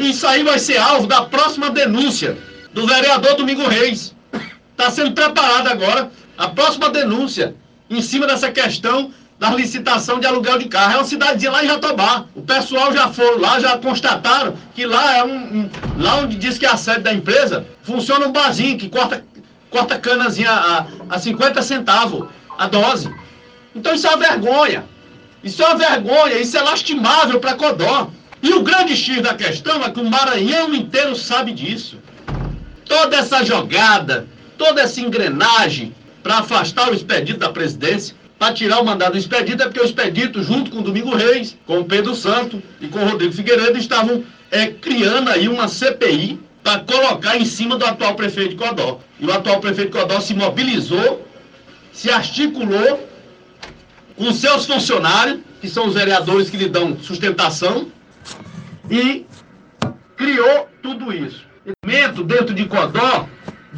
Isso 0.00 0.26
aí 0.28 0.44
vai 0.44 0.60
ser 0.60 0.78
alvo 0.78 1.08
da 1.08 1.22
próxima 1.22 1.68
denúncia 1.70 2.38
do 2.72 2.86
vereador 2.86 3.34
Domingo 3.34 3.66
Reis. 3.66 4.14
Está 4.70 4.90
sendo 4.92 5.10
preparada 5.10 5.70
agora 5.70 6.08
a 6.36 6.46
próxima 6.46 6.88
denúncia 6.88 7.56
em 7.90 8.00
cima 8.00 8.28
dessa 8.28 8.52
questão 8.52 9.12
da 9.38 9.50
licitação 9.50 10.18
de 10.18 10.26
aluguel 10.26 10.58
de 10.58 10.66
carro. 10.66 10.94
É 10.94 10.96
uma 10.96 11.04
cidadezinha 11.04 11.52
lá 11.52 11.64
em 11.64 11.68
Jatobá. 11.68 12.24
O 12.34 12.42
pessoal 12.42 12.92
já 12.92 13.08
foram 13.08 13.38
lá, 13.38 13.60
já 13.60 13.78
constataram 13.78 14.54
que 14.74 14.84
lá 14.84 15.18
é 15.18 15.24
um, 15.24 15.36
um 15.36 15.70
lá 15.96 16.16
onde 16.16 16.36
diz 16.36 16.58
que 16.58 16.66
é 16.66 16.70
a 16.70 16.76
sede 16.76 17.00
da 17.00 17.12
empresa, 17.12 17.64
funciona 17.82 18.26
um 18.26 18.32
barzinho 18.32 18.76
que 18.76 18.88
corta, 18.88 19.24
corta 19.70 19.98
canazinha 19.98 20.50
a, 20.50 20.86
a 21.08 21.18
50 21.18 21.62
centavos 21.62 22.28
a 22.58 22.66
dose. 22.66 23.14
Então 23.74 23.94
isso 23.94 24.06
é 24.06 24.10
uma 24.10 24.18
vergonha. 24.18 24.84
Isso 25.42 25.62
é 25.62 25.66
uma 25.66 25.76
vergonha, 25.76 26.40
isso 26.40 26.56
é 26.58 26.62
lastimável 26.62 27.38
para 27.38 27.54
Codó. 27.54 28.10
E 28.42 28.52
o 28.52 28.62
grande 28.62 28.96
X 28.96 29.22
da 29.22 29.34
questão 29.34 29.82
é 29.84 29.90
que 29.90 30.00
o 30.00 30.10
Maranhão 30.10 30.74
inteiro 30.74 31.14
sabe 31.14 31.52
disso. 31.52 31.98
Toda 32.84 33.16
essa 33.16 33.44
jogada, 33.44 34.26
toda 34.56 34.80
essa 34.80 35.00
engrenagem 35.00 35.94
para 36.22 36.38
afastar 36.38 36.90
o 36.90 36.94
expedito 36.94 37.38
da 37.38 37.50
presidência, 37.50 38.16
para 38.38 38.54
tirar 38.54 38.80
o 38.80 38.84
mandado 38.84 39.12
do 39.12 39.18
expedito, 39.18 39.62
é 39.62 39.66
porque 39.66 39.80
o 39.80 39.84
expedito, 39.84 40.42
junto 40.42 40.70
com 40.70 40.78
o 40.78 40.82
Domingo 40.82 41.14
Reis, 41.14 41.56
com 41.66 41.80
o 41.80 41.84
Pedro 41.84 42.14
Santo 42.14 42.62
e 42.80 42.86
com 42.86 43.00
o 43.00 43.08
Rodrigo 43.08 43.32
Figueiredo, 43.32 43.76
estavam 43.76 44.24
é, 44.50 44.68
criando 44.68 45.28
aí 45.28 45.48
uma 45.48 45.66
CPI 45.66 46.38
para 46.62 46.80
colocar 46.80 47.36
em 47.36 47.44
cima 47.44 47.76
do 47.76 47.84
atual 47.84 48.14
prefeito 48.14 48.50
de 48.50 48.56
Codó. 48.56 49.00
E 49.18 49.26
o 49.26 49.32
atual 49.32 49.58
prefeito 49.60 49.90
de 49.92 49.98
Codó 49.98 50.20
se 50.20 50.34
mobilizou, 50.34 51.26
se 51.92 52.10
articulou 52.10 53.08
com 54.16 54.32
seus 54.32 54.66
funcionários, 54.66 55.40
que 55.60 55.68
são 55.68 55.88
os 55.88 55.94
vereadores 55.94 56.48
que 56.48 56.56
lhe 56.56 56.68
dão 56.68 56.96
sustentação, 57.00 57.88
e 58.88 59.26
criou 60.16 60.68
tudo 60.82 61.12
isso. 61.12 61.42
Dentro 62.24 62.54
de 62.54 62.64
Codó, 62.66 63.28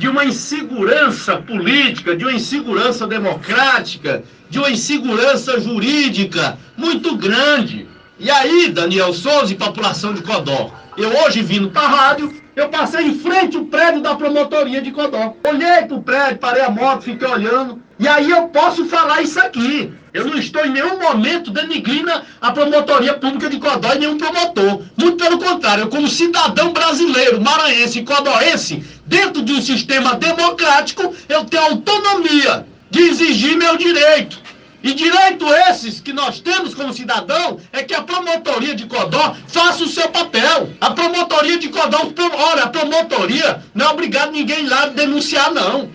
de 0.00 0.08
uma 0.08 0.24
insegurança 0.24 1.36
política, 1.36 2.16
de 2.16 2.24
uma 2.24 2.32
insegurança 2.32 3.06
democrática, 3.06 4.24
de 4.48 4.58
uma 4.58 4.70
insegurança 4.70 5.60
jurídica 5.60 6.56
muito 6.74 7.14
grande. 7.18 7.86
E 8.18 8.30
aí, 8.30 8.70
Daniel 8.70 9.12
Souza 9.12 9.52
e 9.52 9.56
população 9.56 10.14
de 10.14 10.22
Codó, 10.22 10.72
eu 10.96 11.10
hoje 11.18 11.42
vindo 11.42 11.68
para 11.68 11.82
a 11.82 11.88
rádio, 11.88 12.34
eu 12.60 12.68
passei 12.68 13.06
em 13.06 13.18
frente 13.18 13.56
ao 13.56 13.64
prédio 13.64 14.02
da 14.02 14.14
promotoria 14.14 14.82
de 14.82 14.90
Codó. 14.90 15.34
Olhei 15.48 15.82
para 15.86 15.96
o 15.96 16.02
prédio, 16.02 16.38
parei 16.38 16.62
a 16.62 16.70
moto, 16.70 17.02
fiquei 17.02 17.26
olhando. 17.26 17.80
E 17.98 18.06
aí 18.06 18.30
eu 18.30 18.48
posso 18.48 18.84
falar 18.84 19.22
isso 19.22 19.40
aqui. 19.40 19.92
Eu 20.12 20.26
não 20.26 20.36
estou 20.36 20.64
em 20.66 20.70
nenhum 20.70 20.98
momento 20.98 21.50
denigrindo 21.50 22.10
a 22.40 22.52
promotoria 22.52 23.14
pública 23.14 23.48
de 23.48 23.58
Codó 23.58 23.94
e 23.94 23.98
nenhum 24.00 24.18
promotor. 24.18 24.82
Muito 24.96 25.16
pelo 25.16 25.38
contrário, 25.38 25.84
eu 25.84 25.88
como 25.88 26.08
cidadão 26.08 26.72
brasileiro, 26.72 27.40
maranhense 27.40 28.00
e 28.00 28.04
codoense, 28.04 28.84
dentro 29.06 29.42
de 29.42 29.52
um 29.52 29.62
sistema 29.62 30.16
democrático, 30.16 31.14
eu 31.28 31.44
tenho 31.44 31.62
autonomia 31.62 32.66
de 32.90 33.00
exigir 33.00 33.56
meu 33.56 33.76
direito. 33.76 34.39
E 34.82 34.94
direito 34.94 35.46
esses 35.68 36.00
que 36.00 36.12
nós 36.12 36.40
temos 36.40 36.74
como 36.74 36.92
cidadão 36.94 37.60
é 37.72 37.82
que 37.82 37.94
a 37.94 38.02
promotoria 38.02 38.74
de 38.74 38.86
Codó 38.86 39.36
faça 39.46 39.84
o 39.84 39.88
seu 39.88 40.08
papel. 40.08 40.70
A 40.80 40.90
promotoria 40.92 41.58
de 41.58 41.68
Codó, 41.68 42.10
olha, 42.32 42.64
a 42.64 42.68
promotoria 42.68 43.62
não 43.74 43.86
é 43.86 43.88
obrigado 43.90 44.32
ninguém 44.32 44.66
lá 44.66 44.86
denunciar, 44.86 45.52
não. 45.52 45.90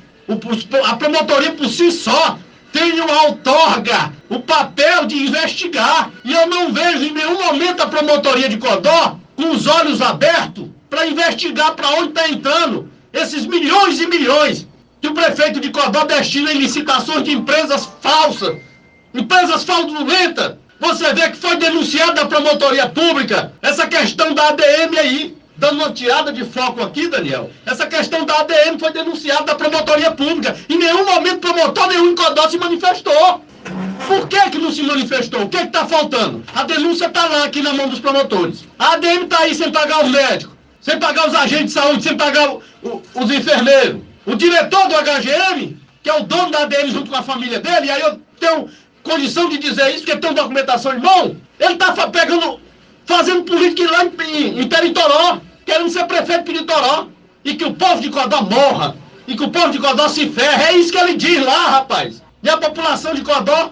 A 0.85 0.95
promotoria 0.95 1.53
por 1.53 1.67
si 1.67 1.91
só 1.91 2.37
tem 2.71 2.99
uma 2.99 3.23
outorga, 3.23 4.13
o 4.29 4.39
papel 4.39 5.05
de 5.05 5.15
investigar. 5.15 6.11
E 6.23 6.31
eu 6.31 6.45
não 6.47 6.71
vejo 6.71 7.05
em 7.05 7.11
nenhum 7.11 7.43
momento 7.43 7.81
a 7.81 7.87
promotoria 7.87 8.49
de 8.49 8.57
Codó 8.57 9.17
com 9.35 9.49
os 9.49 9.65
olhos 9.65 9.99
abertos 10.01 10.67
para 10.89 11.07
investigar 11.07 11.73
para 11.73 11.89
onde 11.89 12.09
está 12.09 12.29
entrando 12.29 12.89
esses 13.11 13.47
milhões 13.47 13.99
e 13.99 14.07
milhões 14.07 14.67
que 15.01 15.07
o 15.07 15.13
prefeito 15.13 15.59
de 15.59 15.71
Codó 15.71 16.03
destina 16.05 16.51
em 16.51 16.59
licitações 16.59 17.23
de 17.23 17.31
empresas 17.31 17.89
falsas 18.01 18.57
Empresas 19.15 19.63
fraudulentas. 19.63 20.55
Você 20.77 21.13
vê 21.13 21.29
que 21.29 21.37
foi 21.37 21.55
denunciada 21.55 22.21
a 22.21 22.25
promotoria 22.25 22.89
pública 22.89 23.53
essa 23.61 23.87
questão 23.87 24.33
da 24.33 24.49
ADM 24.49 24.97
aí. 24.99 25.37
Dando 25.57 25.75
uma 25.75 25.91
tirada 25.93 26.33
de 26.33 26.43
foco 26.43 26.83
aqui, 26.83 27.07
Daniel. 27.07 27.49
Essa 27.65 27.87
questão 27.87 28.25
da 28.25 28.41
ADM 28.41 28.77
foi 28.77 28.91
denunciada 28.91 29.45
da 29.45 29.55
promotoria 29.55 30.11
pública. 30.11 30.53
Em 30.67 30.77
nenhum 30.77 31.05
momento 31.05 31.39
promotor 31.39 31.87
nenhum 31.87 32.13
Codó 32.13 32.49
se 32.49 32.57
manifestou. 32.57 33.41
Por 34.05 34.27
que, 34.27 34.49
que 34.49 34.57
não 34.57 34.69
se 34.69 34.83
manifestou? 34.83 35.43
O 35.43 35.49
que 35.49 35.57
está 35.57 35.85
faltando? 35.85 36.43
A 36.53 36.63
denúncia 36.63 37.05
está 37.05 37.25
lá, 37.25 37.45
aqui 37.45 37.61
na 37.61 37.73
mão 37.73 37.87
dos 37.87 37.99
promotores. 37.99 38.65
A 38.77 38.95
ADM 38.95 39.23
está 39.23 39.39
aí 39.39 39.55
sem 39.55 39.71
pagar 39.71 40.03
os 40.03 40.11
médicos, 40.11 40.53
sem 40.81 40.99
pagar 40.99 41.29
os 41.29 41.33
agentes 41.33 41.67
de 41.67 41.71
saúde, 41.71 42.03
sem 42.03 42.17
pagar 42.17 42.49
o, 42.49 42.61
o, 42.83 43.01
os 43.15 43.31
enfermeiros. 43.31 44.01
O 44.25 44.35
diretor 44.35 44.89
do 44.89 44.95
HGM, 44.95 45.77
que 46.03 46.09
é 46.09 46.19
o 46.19 46.23
dono 46.23 46.51
da 46.51 46.63
ADM 46.63 46.91
junto 46.91 47.09
com 47.09 47.15
a 47.15 47.23
família 47.23 47.61
dele, 47.61 47.87
e 47.87 47.91
aí 47.91 48.01
eu 48.01 48.19
tenho 48.39 48.69
condição 49.05 49.47
de 49.47 49.57
dizer 49.59 49.89
isso, 49.91 50.03
porque 50.03 50.17
tem 50.17 50.31
uma 50.31 50.41
documentação 50.41 50.93
em 50.93 50.99
mão. 50.99 51.37
Ele 51.59 51.73
está 51.73 51.93
pegando, 52.09 52.59
fazendo 53.05 53.43
política 53.43 53.89
lá 53.89 54.03
em, 54.03 54.59
em 54.59 54.67
Peritoró, 54.67 55.37
querendo 55.65 55.89
ser 55.89 56.05
prefeito 56.05 56.43
de 56.43 56.51
Peritoró. 56.51 57.07
E 57.45 57.53
que 57.53 57.63
o 57.63 57.75
povo 57.75 58.01
de 58.01 58.09
Codó 58.09 58.41
morra. 58.41 58.97
E 59.27 59.35
que 59.35 59.43
o 59.43 59.49
povo 59.49 59.69
de 59.69 59.77
Codó 59.79 60.09
se 60.09 60.27
ferre. 60.29 60.63
É 60.63 60.77
isso 60.77 60.91
que 60.91 60.97
ele 60.97 61.15
diz 61.15 61.45
lá, 61.45 61.69
rapaz. 61.69 62.21
E 62.41 62.49
a 62.49 62.57
população 62.57 63.13
de 63.13 63.21
Codó 63.21 63.71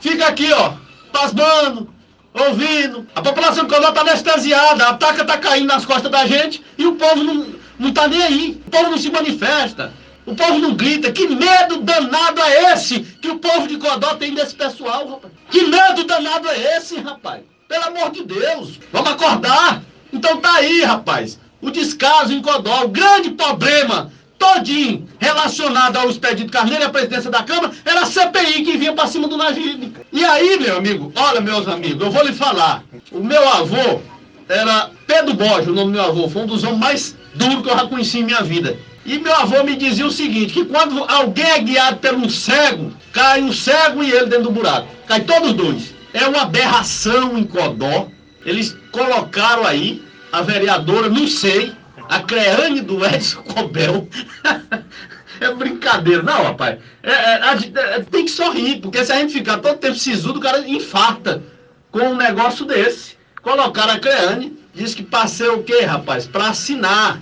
fica 0.00 0.26
aqui, 0.26 0.52
ó, 0.52 0.74
pasmando, 1.10 1.88
ouvindo. 2.34 3.06
A 3.14 3.22
população 3.22 3.64
de 3.64 3.74
Codó 3.74 3.88
está 3.88 4.02
anestesiada, 4.02 4.88
a 4.88 4.94
taca 4.94 5.22
está 5.22 5.38
caindo 5.38 5.68
nas 5.68 5.86
costas 5.86 6.10
da 6.10 6.26
gente 6.26 6.62
e 6.76 6.86
o 6.86 6.96
povo 6.96 7.24
não, 7.24 7.46
não 7.78 7.92
tá 7.92 8.06
nem 8.06 8.22
aí. 8.22 8.62
O 8.66 8.70
povo 8.70 8.90
não 8.90 8.98
se 8.98 9.10
manifesta. 9.10 9.92
O 10.26 10.34
povo 10.34 10.58
não 10.58 10.74
grita. 10.74 11.12
Que 11.12 11.28
medo 11.28 11.80
danado 11.80 12.40
é 12.40 12.72
esse 12.72 13.00
que 13.00 13.28
o 13.28 13.38
povo 13.38 13.68
de 13.68 13.76
Codó 13.76 14.14
tem 14.14 14.34
desse 14.34 14.54
pessoal, 14.54 15.08
rapaz? 15.08 15.32
Que 15.50 15.66
medo 15.66 16.04
danado 16.04 16.48
é 16.48 16.76
esse, 16.76 16.96
rapaz? 17.00 17.42
Pelo 17.68 17.84
amor 17.84 18.10
de 18.10 18.24
Deus. 18.24 18.80
Vamos 18.92 19.10
acordar. 19.10 19.82
Então 20.12 20.38
tá 20.38 20.54
aí, 20.54 20.82
rapaz. 20.82 21.38
O 21.60 21.70
descaso 21.70 22.32
em 22.32 22.40
Codó, 22.40 22.84
o 22.84 22.88
grande 22.88 23.30
problema 23.30 24.12
todinho 24.38 25.08
relacionado 25.18 25.96
ao 25.96 26.10
expedito 26.10 26.52
Carneiro 26.52 26.82
e 26.82 26.86
à 26.86 26.90
presidência 26.90 27.30
da 27.30 27.42
Câmara 27.42 27.72
era 27.84 28.02
a 28.02 28.06
CPI 28.06 28.64
que 28.64 28.76
vinha 28.76 28.92
para 28.92 29.06
cima 29.06 29.26
do 29.28 29.36
Najib. 29.36 29.94
E 30.12 30.24
aí, 30.24 30.58
meu 30.58 30.76
amigo, 30.76 31.12
olha, 31.16 31.40
meus 31.40 31.66
amigos, 31.66 32.04
eu 32.04 32.10
vou 32.10 32.22
lhe 32.24 32.32
falar. 32.32 32.82
O 33.10 33.20
meu 33.20 33.48
avô 33.48 34.00
era 34.48 34.90
Pedro 35.06 35.34
Borges, 35.34 35.68
o 35.68 35.72
nome 35.72 35.92
do 35.92 35.96
meu 35.96 36.04
avô. 36.04 36.28
Foi 36.28 36.42
um 36.42 36.46
dos 36.46 36.62
homens 36.64 36.80
mais 36.80 37.16
duros 37.34 37.62
que 37.62 37.70
eu 37.70 37.76
já 37.76 37.86
conheci 37.86 38.18
em 38.18 38.24
minha 38.24 38.42
vida. 38.42 38.76
E 39.04 39.18
meu 39.18 39.34
avô 39.34 39.62
me 39.64 39.76
dizia 39.76 40.06
o 40.06 40.10
seguinte, 40.10 40.54
que 40.54 40.64
quando 40.64 41.04
alguém 41.04 41.44
é 41.44 41.58
guiado 41.60 41.98
pelo 41.98 42.28
cego, 42.30 42.92
cai 43.12 43.42
o 43.42 43.52
cego 43.52 44.02
e 44.02 44.10
ele 44.10 44.26
dentro 44.26 44.44
do 44.44 44.50
buraco. 44.50 44.88
Cai 45.06 45.20
todos 45.20 45.52
dois. 45.52 45.94
É 46.12 46.26
uma 46.26 46.42
aberração 46.42 47.36
em 47.36 47.44
Codó. 47.44 48.08
Eles 48.46 48.76
colocaram 48.92 49.66
aí 49.66 50.02
a 50.32 50.40
vereadora, 50.40 51.08
não 51.08 51.26
sei, 51.26 51.72
a 52.08 52.20
Creane 52.20 52.80
do 52.80 53.04
Edson 53.04 53.42
Cobel. 53.42 54.08
é 55.40 55.54
brincadeira. 55.54 56.22
Não, 56.22 56.42
rapaz. 56.42 56.78
É, 57.02 57.12
é, 57.12 57.96
é, 57.96 58.00
tem 58.00 58.24
que 58.24 58.30
sorrir, 58.30 58.80
porque 58.80 59.04
se 59.04 59.12
a 59.12 59.16
gente 59.16 59.34
ficar 59.34 59.58
todo 59.58 59.78
tempo 59.78 59.96
sisudo, 59.96 60.38
o 60.38 60.42
cara 60.42 60.66
infarta 60.66 61.42
com 61.90 62.00
um 62.00 62.16
negócio 62.16 62.64
desse. 62.64 63.16
Colocaram 63.42 63.92
a 63.92 63.98
Creane, 63.98 64.56
diz 64.74 64.94
que 64.94 65.02
passei 65.02 65.48
o 65.48 65.62
quê, 65.62 65.80
rapaz? 65.82 66.26
Para 66.26 66.48
assinar, 66.48 67.20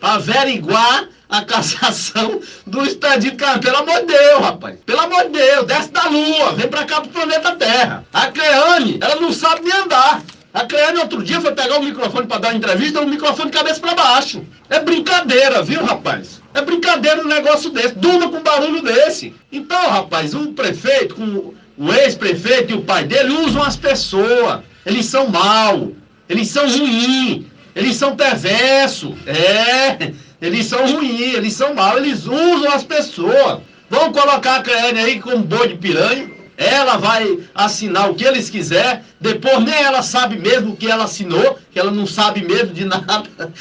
averiguar 0.00 1.08
a 1.28 1.42
cassação 1.42 2.40
do 2.66 2.84
expedito 2.84 3.36
Carneiro. 3.36 3.60
Pelo 3.62 3.76
amor 3.78 4.00
de 4.00 4.06
Deus, 4.06 4.40
rapaz. 4.40 4.78
Pelo 4.86 5.00
amor 5.00 5.24
de 5.24 5.30
Deus, 5.30 5.66
desce 5.66 5.90
da 5.90 6.08
Lua, 6.08 6.52
vem 6.52 6.68
pra 6.68 6.84
cá 6.84 7.00
pro 7.00 7.10
planeta 7.10 7.56
Terra. 7.56 8.04
A 8.12 8.28
Cleane, 8.28 8.98
ela 9.00 9.16
não 9.16 9.32
sabe 9.32 9.62
nem 9.62 9.72
andar. 9.72 10.22
A 10.54 10.64
Cleane 10.64 11.00
outro 11.00 11.22
dia 11.22 11.40
foi 11.40 11.52
pegar 11.52 11.78
o 11.78 11.82
microfone 11.82 12.26
para 12.26 12.38
dar 12.38 12.48
uma 12.48 12.56
entrevista, 12.56 13.00
o 13.00 13.08
microfone 13.08 13.50
de 13.50 13.56
cabeça 13.56 13.80
para 13.80 13.94
baixo. 13.94 14.42
É 14.70 14.80
brincadeira, 14.80 15.62
viu, 15.62 15.84
rapaz? 15.84 16.40
É 16.54 16.62
brincadeira 16.62 17.20
um 17.20 17.28
negócio 17.28 17.70
desse. 17.70 17.94
Durma 17.96 18.30
com 18.30 18.38
um 18.38 18.42
barulho 18.42 18.82
desse. 18.82 19.34
Então, 19.52 19.90
rapaz, 19.90 20.34
o 20.34 20.52
prefeito, 20.52 21.14
com 21.14 21.52
o 21.76 21.92
ex-prefeito 21.92 22.72
e 22.72 22.76
o 22.76 22.82
pai 22.82 23.04
dele 23.04 23.34
usam 23.34 23.62
as 23.62 23.76
pessoas. 23.76 24.60
Eles 24.86 25.04
são 25.04 25.28
mal. 25.28 25.92
Eles 26.26 26.48
são 26.48 26.66
ruins. 26.66 27.44
Eles 27.76 27.96
são 27.96 28.16
perversos. 28.16 29.14
É. 29.26 30.12
Eles 30.40 30.66
são 30.66 30.86
ruins, 30.86 31.34
eles 31.34 31.52
são 31.52 31.74
maus, 31.74 31.98
eles 31.98 32.26
usam 32.26 32.72
as 32.72 32.82
pessoas. 32.82 33.60
Vão 33.88 34.12
colocar 34.12 34.56
a 34.56 34.62
Cleane 34.62 34.98
aí 34.98 35.20
como 35.20 35.44
boi 35.44 35.68
de 35.68 35.76
piranha. 35.76 36.30
Ela 36.56 36.96
vai 36.96 37.38
assinar 37.54 38.10
o 38.10 38.14
que 38.14 38.24
eles 38.24 38.48
quiser. 38.48 39.04
Depois 39.20 39.62
nem 39.62 39.74
ela 39.74 40.02
sabe 40.02 40.38
mesmo 40.38 40.72
o 40.72 40.76
que 40.76 40.90
ela 40.90 41.04
assinou, 41.04 41.58
que 41.70 41.78
ela 41.78 41.90
não 41.90 42.06
sabe 42.06 42.42
mesmo 42.42 42.72
de 42.72 42.84
nada. 42.86 43.52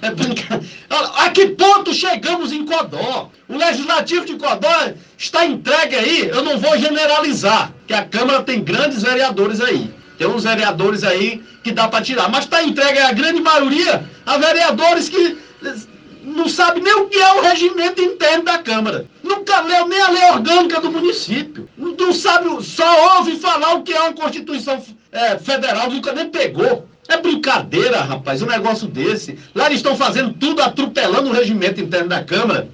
é 0.00 0.10
brincadeira. 0.10 0.64
A 0.88 1.28
que 1.30 1.48
ponto 1.48 1.92
chegamos 1.92 2.52
em 2.52 2.64
Codó? 2.64 3.30
O 3.48 3.56
legislativo 3.56 4.24
de 4.24 4.36
Codó 4.36 4.92
está 5.18 5.44
entregue 5.44 5.94
aí. 5.94 6.28
Eu 6.28 6.42
não 6.42 6.58
vou 6.58 6.78
generalizar, 6.78 7.72
que 7.86 7.92
a 7.92 8.04
Câmara 8.04 8.42
tem 8.42 8.64
grandes 8.64 9.02
vereadores 9.02 9.60
aí. 9.60 9.92
Tem 10.18 10.26
uns 10.26 10.44
vereadores 10.44 11.04
aí 11.04 11.42
que 11.62 11.72
dá 11.72 11.88
para 11.88 12.04
tirar, 12.04 12.28
mas 12.28 12.44
está 12.44 12.62
entregue 12.62 12.98
a 12.98 13.12
grande 13.12 13.40
maioria 13.40 14.04
a 14.24 14.38
vereadores 14.38 15.08
que 15.08 15.38
não 16.22 16.48
sabe 16.48 16.80
nem 16.80 16.94
o 16.94 17.06
que 17.06 17.18
é 17.18 17.32
o 17.34 17.42
regimento 17.42 18.00
interno 18.00 18.44
da 18.44 18.58
Câmara. 18.58 19.06
Nunca 19.22 19.60
leu 19.60 19.86
nem 19.86 20.00
a 20.00 20.10
lei 20.10 20.24
orgânica 20.30 20.80
do 20.80 20.90
município. 20.90 21.68
Não 21.76 22.12
sabe, 22.12 22.48
só 22.64 23.18
ouve 23.18 23.36
falar 23.36 23.74
o 23.74 23.82
que 23.82 23.92
é 23.92 24.00
uma 24.00 24.12
Constituição 24.12 24.82
é, 25.12 25.38
Federal, 25.38 25.90
nunca 25.90 26.12
nem 26.12 26.28
pegou. 26.28 26.88
É 27.08 27.16
brincadeira, 27.18 28.00
rapaz, 28.00 28.42
um 28.42 28.46
negócio 28.46 28.88
desse. 28.88 29.38
Lá 29.54 29.66
eles 29.66 29.78
estão 29.78 29.96
fazendo 29.96 30.34
tudo 30.34 30.60
atropelando 30.60 31.30
o 31.30 31.32
regimento 31.32 31.80
interno 31.80 32.08
da 32.08 32.24
Câmara. 32.24 32.68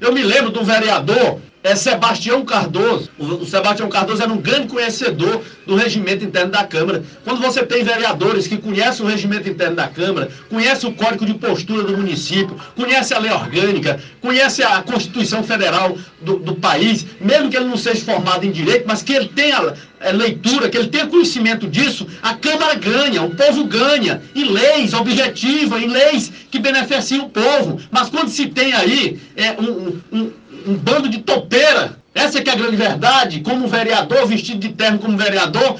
Eu 0.00 0.12
me 0.12 0.22
lembro 0.22 0.50
do 0.50 0.64
vereador 0.64 1.40
é 1.66 1.74
Sebastião 1.74 2.44
Cardoso. 2.44 3.10
O 3.18 3.44
Sebastião 3.44 3.88
Cardoso 3.88 4.22
era 4.22 4.32
um 4.32 4.38
grande 4.38 4.68
conhecedor 4.68 5.42
do 5.66 5.74
regimento 5.74 6.24
interno 6.24 6.52
da 6.52 6.64
Câmara. 6.64 7.02
Quando 7.24 7.40
você 7.40 7.66
tem 7.66 7.82
vereadores 7.82 8.46
que 8.46 8.56
conhecem 8.56 9.04
o 9.04 9.08
regimento 9.08 9.48
interno 9.48 9.74
da 9.74 9.88
Câmara, 9.88 10.30
conhecem 10.48 10.88
o 10.88 10.94
código 10.94 11.26
de 11.26 11.34
postura 11.34 11.82
do 11.82 11.96
município, 11.96 12.56
conhecem 12.76 13.16
a 13.16 13.20
lei 13.20 13.32
orgânica, 13.32 14.00
conhecem 14.20 14.64
a 14.64 14.80
Constituição 14.80 15.42
Federal 15.42 15.98
do, 16.20 16.38
do 16.38 16.54
país, 16.54 17.04
mesmo 17.20 17.50
que 17.50 17.56
ele 17.56 17.66
não 17.66 17.76
seja 17.76 18.04
formado 18.04 18.44
em 18.44 18.52
direito, 18.52 18.84
mas 18.86 19.02
que 19.02 19.12
ele 19.12 19.28
tenha 19.28 19.74
é, 19.98 20.12
leitura, 20.12 20.68
que 20.68 20.78
ele 20.78 20.88
tenha 20.88 21.08
conhecimento 21.08 21.66
disso, 21.66 22.06
a 22.22 22.34
Câmara 22.34 22.74
ganha, 22.74 23.22
o 23.22 23.34
povo 23.34 23.64
ganha, 23.64 24.22
em 24.36 24.44
leis 24.44 24.94
objetivas, 24.94 25.82
em 25.82 25.88
leis 25.88 26.30
que 26.48 26.60
beneficiam 26.60 27.26
o 27.26 27.30
povo. 27.30 27.80
Mas 27.90 28.08
quando 28.08 28.28
se 28.28 28.46
tem 28.46 28.72
aí 28.72 29.18
é, 29.34 29.52
um, 29.60 30.00
um 30.12 30.32
um 30.66 30.74
bando 30.74 31.08
de 31.08 31.18
topeira. 31.18 31.98
Essa 32.14 32.38
é 32.38 32.42
que 32.42 32.50
é 32.50 32.52
a 32.52 32.56
grande 32.56 32.76
verdade. 32.76 33.40
Como 33.40 33.68
vereador, 33.68 34.26
vestido 34.26 34.58
de 34.58 34.70
terno 34.70 34.98
como 34.98 35.16
vereador, 35.16 35.78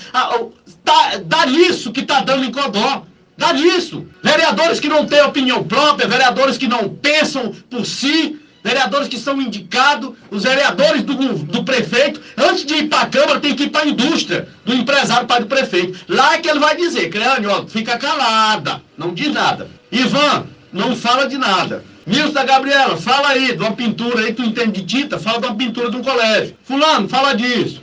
tá, 0.84 1.20
dá 1.24 1.46
nisso 1.46 1.92
que 1.92 2.00
está 2.00 2.20
dando 2.20 2.44
em 2.44 2.52
Codó. 2.52 3.02
Dá 3.36 3.52
nisso. 3.52 4.06
Vereadores 4.22 4.80
que 4.80 4.88
não 4.88 5.06
têm 5.06 5.22
opinião 5.22 5.62
própria, 5.64 6.08
vereadores 6.08 6.56
que 6.56 6.66
não 6.66 6.88
pensam 6.88 7.52
por 7.68 7.84
si, 7.84 8.40
vereadores 8.64 9.08
que 9.08 9.18
são 9.18 9.40
indicados, 9.40 10.14
os 10.30 10.42
vereadores 10.42 11.02
do, 11.02 11.14
do 11.14 11.62
prefeito, 11.62 12.20
antes 12.36 12.64
de 12.64 12.74
ir 12.74 12.88
para 12.88 13.02
a 13.02 13.06
Câmara, 13.06 13.40
tem 13.40 13.54
que 13.54 13.64
ir 13.64 13.70
para 13.70 13.82
a 13.82 13.88
indústria, 13.88 14.48
do 14.64 14.74
empresário 14.74 15.26
para 15.26 15.40
do 15.40 15.46
prefeito. 15.46 15.98
Lá 16.08 16.34
é 16.34 16.38
que 16.38 16.48
ele 16.48 16.58
vai 16.58 16.76
dizer, 16.76 17.10
Creane, 17.10 17.46
ó, 17.46 17.66
fica 17.66 17.98
calada, 17.98 18.82
não 18.96 19.12
diz 19.12 19.32
nada. 19.32 19.68
Ivan, 19.92 20.46
não 20.72 20.96
fala 20.96 21.28
de 21.28 21.36
nada. 21.36 21.84
Nilson 22.06 22.46
Gabriela, 22.46 22.96
fala 22.96 23.30
aí 23.30 23.56
de 23.56 23.60
uma 23.60 23.72
pintura 23.72 24.20
aí, 24.20 24.32
tu 24.32 24.42
entende 24.42 24.80
de 24.80 24.86
tinta, 24.86 25.18
fala 25.18 25.40
de 25.40 25.46
uma 25.46 25.56
pintura 25.56 25.90
de 25.90 25.96
um 25.96 26.02
colégio. 26.02 26.56
Fulano, 26.62 27.08
fala 27.08 27.34
disso. 27.34 27.82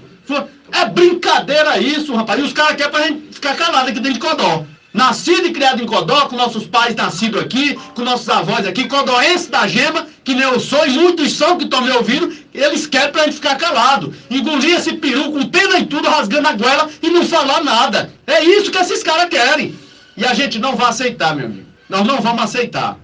É 0.72 0.86
brincadeira 0.86 1.78
isso, 1.78 2.16
rapaz. 2.16 2.40
E 2.40 2.44
os 2.44 2.54
caras 2.54 2.78
querem 2.78 2.92
pra 2.92 3.04
gente 3.04 3.34
ficar 3.34 3.56
calado 3.56 3.90
aqui 3.90 4.00
dentro 4.00 4.14
de 4.14 4.20
Codó. 4.20 4.66
Nascido 4.94 5.48
e 5.48 5.52
criado 5.52 5.84
em 5.84 5.86
Codó, 5.86 6.28
com 6.28 6.36
nossos 6.36 6.66
pais 6.66 6.96
nascidos 6.96 7.42
aqui, 7.42 7.78
com 7.96 8.04
nossos 8.04 8.30
avós 8.30 8.66
aqui, 8.66 8.88
codóense 8.88 9.50
da 9.50 9.68
gema, 9.68 10.08
que 10.24 10.34
nem 10.34 10.44
eu 10.44 10.60
sou, 10.60 10.86
e 10.86 10.92
muitos 10.92 11.34
são 11.34 11.58
que 11.58 11.64
estão 11.66 11.82
me 11.82 11.92
ouvindo, 11.92 12.32
eles 12.54 12.86
querem 12.86 13.12
pra 13.12 13.26
gente 13.26 13.36
ficar 13.36 13.56
calado. 13.56 14.14
Engolir 14.30 14.76
esse 14.76 14.94
peru 14.94 15.32
com 15.32 15.48
pena 15.48 15.80
e 15.80 15.86
tudo, 15.86 16.08
rasgando 16.08 16.48
a 16.48 16.54
goela 16.54 16.90
e 17.02 17.10
não 17.10 17.26
falar 17.26 17.64
nada. 17.64 18.14
É 18.26 18.44
isso 18.44 18.72
que 18.72 18.78
esses 18.78 19.04
caras 19.04 19.30
querem. 19.30 19.76
E 20.16 20.24
a 20.24 20.34
gente 20.34 20.60
não 20.60 20.76
vai 20.76 20.90
aceitar, 20.90 21.36
meu 21.36 21.48
amigo. 21.48 21.66
Nós 21.90 22.06
não 22.06 22.22
vamos 22.22 22.44
aceitar. 22.44 23.03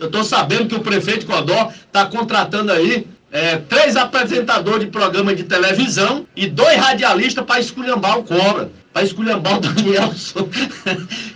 Eu 0.00 0.06
estou 0.06 0.24
sabendo 0.24 0.68
que 0.68 0.74
o 0.74 0.80
prefeito 0.80 1.26
Codó 1.26 1.70
está 1.86 2.06
contratando 2.06 2.72
aí 2.72 3.06
é, 3.30 3.56
três 3.56 3.96
apresentadores 3.96 4.86
de 4.86 4.90
programa 4.90 5.34
de 5.34 5.44
televisão 5.44 6.26
e 6.34 6.46
dois 6.46 6.76
radialistas 6.78 7.44
para 7.44 7.60
esculhambar 7.60 8.18
o 8.18 8.24
Cobra, 8.24 8.70
para 8.92 9.02
esculhambar 9.02 9.58
o 9.58 9.60
Danielson. 9.60 10.48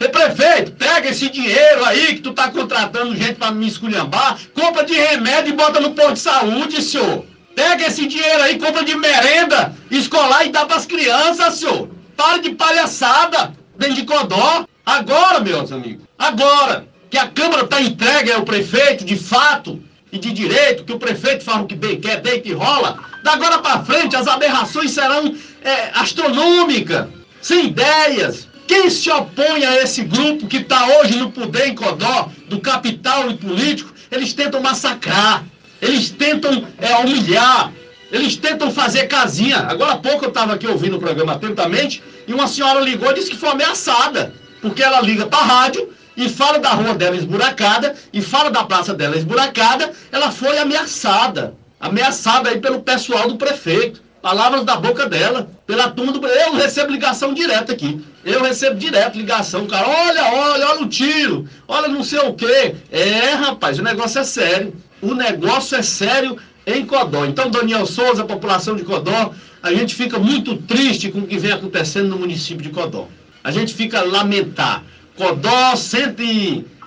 e, 0.01 0.09
prefeito, 0.09 0.73
pega 0.73 1.11
esse 1.11 1.29
dinheiro 1.29 1.85
aí 1.85 2.15
que 2.15 2.21
tu 2.21 2.33
tá 2.33 2.51
contratando 2.51 3.15
gente 3.17 3.35
para 3.35 3.51
me 3.51 3.69
esculhambar, 3.69 4.39
compra 4.55 4.85
de 4.85 4.95
remédio 4.95 5.53
e 5.53 5.57
bota 5.57 5.81
no 5.81 5.93
posto 5.93 6.15
de 6.15 6.21
saúde, 6.21 6.83
senhor. 6.83 7.25
Pega 7.55 7.87
esse 7.87 8.07
dinheiro 8.07 8.43
aí, 8.43 8.59
compra 8.59 8.85
de 8.85 8.97
merenda 8.97 9.75
escolar 9.91 10.47
e 10.47 10.51
dá 10.51 10.65
para 10.65 10.77
as 10.77 10.87
crianças, 10.87 11.55
senhor. 11.55 11.91
Para 12.17 12.39
de 12.39 12.51
palhaçada 12.53 13.53
dentro 13.77 13.97
de 13.97 14.05
Codó. 14.05 14.65
Agora, 14.87 15.41
meus 15.41 15.71
amigos, 15.71 16.05
agora 16.19 16.87
que 17.11 17.19
a 17.19 17.27
Câmara 17.27 17.65
está 17.65 17.83
entregue 17.83 18.31
ao 18.31 18.45
prefeito, 18.45 19.05
de 19.05 19.17
fato 19.17 19.83
e 20.13 20.19
de 20.19 20.33
direito, 20.33 20.85
que 20.85 20.93
o 20.93 20.99
prefeito 20.99 21.45
faz 21.45 21.63
o 21.63 21.67
que 21.67 21.75
bem 21.75 22.01
quer, 22.01 22.21
deita 22.21 22.49
e 22.49 22.53
rola, 22.53 22.99
da 23.25 23.33
agora 23.33 23.59
para 23.59 23.85
frente 23.85 24.17
as 24.17 24.29
aberrações 24.29 24.93
serão 24.93 25.35
é, 25.63 25.91
astronômicas, 25.95 27.09
sem 27.43 27.67
ideias. 27.67 28.49
Quem 28.67 28.89
se 28.89 29.11
opõe 29.11 29.65
a 29.65 29.83
esse 29.83 30.03
grupo 30.03 30.47
que 30.47 30.59
está 30.59 30.87
hoje 30.87 31.17
no 31.17 31.33
poder 31.33 31.69
em 31.69 31.75
Codó, 31.75 32.31
do 32.47 32.61
capital 32.61 33.29
e 33.31 33.37
político, 33.37 33.93
eles 34.11 34.33
tentam 34.33 34.61
massacrar, 34.61 35.45
eles 35.83 36.11
tentam 36.11 36.65
é, 36.79 36.95
humilhar, 36.97 37.73
eles 38.13 38.37
tentam 38.37 38.71
fazer 38.71 39.07
casinha. 39.09 39.59
Agora 39.59 39.93
há 39.93 39.99
pouco 39.99 40.25
eu 40.25 40.29
estava 40.29 40.55
aqui 40.55 40.67
ouvindo 40.67 40.97
o 40.97 41.01
programa 41.01 41.33
atentamente 41.33 42.03
e 42.27 42.33
uma 42.33 42.47
senhora 42.47 42.81
ligou 42.81 43.11
e 43.11 43.15
disse 43.15 43.31
que 43.31 43.37
foi 43.37 43.49
ameaçada, 43.49 44.33
porque 44.61 44.83
ela 44.83 45.01
liga 45.01 45.27
para 45.27 45.41
a 45.41 45.45
rádio 45.45 45.89
e 46.21 46.29
fala 46.29 46.59
da 46.59 46.69
rua 46.73 46.95
dela 46.95 47.17
esburacada, 47.17 47.95
e 48.13 48.21
fala 48.21 48.51
da 48.51 48.63
praça 48.63 48.93
dela 48.93 49.17
esburacada, 49.17 49.91
ela 50.13 50.31
foi 50.31 50.59
ameaçada. 50.59 51.55
Ameaçada 51.81 52.51
aí 52.51 52.61
pelo 52.61 52.83
pessoal 52.83 53.27
do 53.27 53.39
prefeito. 53.39 54.03
Palavras 54.21 54.65
da 54.65 54.77
boca 54.77 55.09
dela, 55.09 55.51
pela 55.67 55.89
turma 55.89 56.13
do. 56.13 56.27
Eu 56.27 56.53
recebo 56.53 56.93
ligação 56.93 57.33
direta 57.33 57.73
aqui. 57.73 58.05
Eu 58.23 58.43
recebo 58.43 58.77
direto 58.77 59.17
ligação, 59.17 59.67
cara. 59.67 59.89
Olha, 59.89 60.25
olha, 60.35 60.69
olha 60.69 60.83
o 60.83 60.89
tiro. 60.91 61.49
Olha 61.67 61.89
não 61.89 62.05
sei 62.05 62.19
o 62.19 62.35
quê. 62.35 62.75
É, 62.93 63.31
rapaz, 63.31 63.79
o 63.79 63.83
negócio 63.83 64.21
é 64.21 64.25
sério. 64.25 64.75
O 65.01 65.15
negócio 65.15 65.75
é 65.75 65.81
sério 65.81 66.37
em 66.67 66.85
Codó. 66.85 67.25
Então, 67.25 67.49
Daniel 67.49 67.87
Souza, 67.87 68.25
a 68.25 68.27
população 68.27 68.77
de 68.77 68.85
Codó, 68.85 69.33
a 69.63 69.73
gente 69.73 69.95
fica 69.95 70.19
muito 70.19 70.55
triste 70.59 71.11
com 71.11 71.21
o 71.21 71.27
que 71.27 71.39
vem 71.39 71.53
acontecendo 71.53 72.11
no 72.11 72.19
município 72.19 72.63
de 72.63 72.69
Codó. 72.69 73.09
A 73.43 73.51
gente 73.51 73.73
fica 73.73 74.03
lamentar. 74.03 74.85
Codó, 75.17 75.75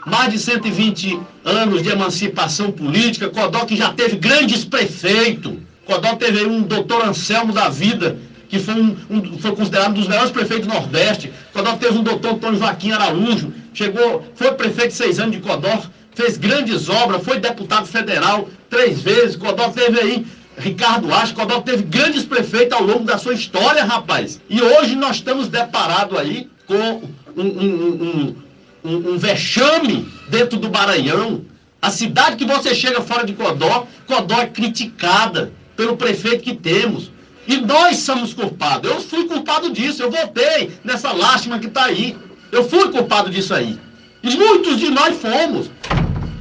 mais 0.05 0.31
de 0.31 0.39
120 0.39 1.19
anos 1.45 1.81
de 1.81 1.89
emancipação 1.89 2.71
política, 2.71 3.29
Codó 3.29 3.65
que 3.65 3.75
já 3.75 3.93
teve 3.93 4.17
grandes 4.17 4.65
prefeitos. 4.65 5.53
Codó 5.85 6.15
teve 6.15 6.45
um 6.45 6.61
doutor 6.61 7.05
Anselmo 7.05 7.53
da 7.53 7.69
Vida, 7.69 8.17
que 8.49 8.59
foi, 8.59 8.75
um, 8.75 8.95
um, 9.09 9.37
foi 9.39 9.55
considerado 9.55 9.91
um 9.91 9.95
dos 9.95 10.07
melhores 10.07 10.31
prefeitos 10.31 10.67
do 10.67 10.73
Nordeste. 10.73 11.31
Codó 11.51 11.75
teve 11.75 11.97
um 11.97 12.03
doutor 12.03 12.33
Antônio 12.33 12.59
Joaquim 12.59 12.91
Araújo, 12.91 13.53
chegou, 13.73 14.25
foi 14.35 14.51
prefeito 14.53 14.93
seis 14.93 15.19
anos 15.19 15.35
de 15.35 15.41
Codó, 15.41 15.81
fez 16.13 16.37
grandes 16.37 16.89
obras, 16.89 17.23
foi 17.23 17.39
deputado 17.39 17.85
federal 17.87 18.47
três 18.69 19.01
vezes. 19.01 19.35
Codó 19.35 19.69
teve 19.69 19.99
aí 19.99 20.25
Ricardo 20.57 21.11
Acho, 21.13 21.33
Codó 21.33 21.61
teve 21.61 21.83
grandes 21.83 22.23
prefeitos 22.23 22.77
ao 22.77 22.83
longo 22.83 23.03
da 23.03 23.17
sua 23.17 23.33
história, 23.33 23.83
rapaz. 23.83 24.39
E 24.49 24.61
hoje 24.61 24.95
nós 24.95 25.17
estamos 25.17 25.47
deparados 25.47 26.17
aí 26.17 26.47
com 26.67 27.01
um, 27.35 27.43
um, 27.43 28.35
um, 28.83 28.95
um 29.13 29.17
vexame 29.17 30.07
dentro 30.29 30.59
do 30.59 30.69
Maranhão. 30.69 31.45
A 31.81 31.89
cidade 31.89 32.37
que 32.37 32.45
você 32.45 32.73
chega 32.73 33.01
fora 33.01 33.25
de 33.25 33.33
Codó, 33.33 33.87
Codó 34.07 34.39
é 34.39 34.47
criticada 34.47 35.51
pelo 35.75 35.97
prefeito 35.97 36.43
que 36.43 36.55
temos. 36.55 37.11
E 37.45 37.57
nós 37.57 37.97
somos 37.97 38.33
culpados. 38.33 38.89
Eu 38.89 39.01
fui 39.01 39.25
culpado 39.25 39.69
disso. 39.71 40.01
Eu 40.01 40.09
votei 40.09 40.71
nessa 40.83 41.11
lástima 41.11 41.59
que 41.59 41.67
está 41.67 41.85
aí. 41.85 42.15
Eu 42.51 42.67
fui 42.67 42.89
culpado 42.89 43.29
disso 43.29 43.53
aí. 43.53 43.77
E 44.21 44.35
muitos 44.37 44.79
de 44.79 44.89
nós 44.89 45.17
fomos. 45.17 45.69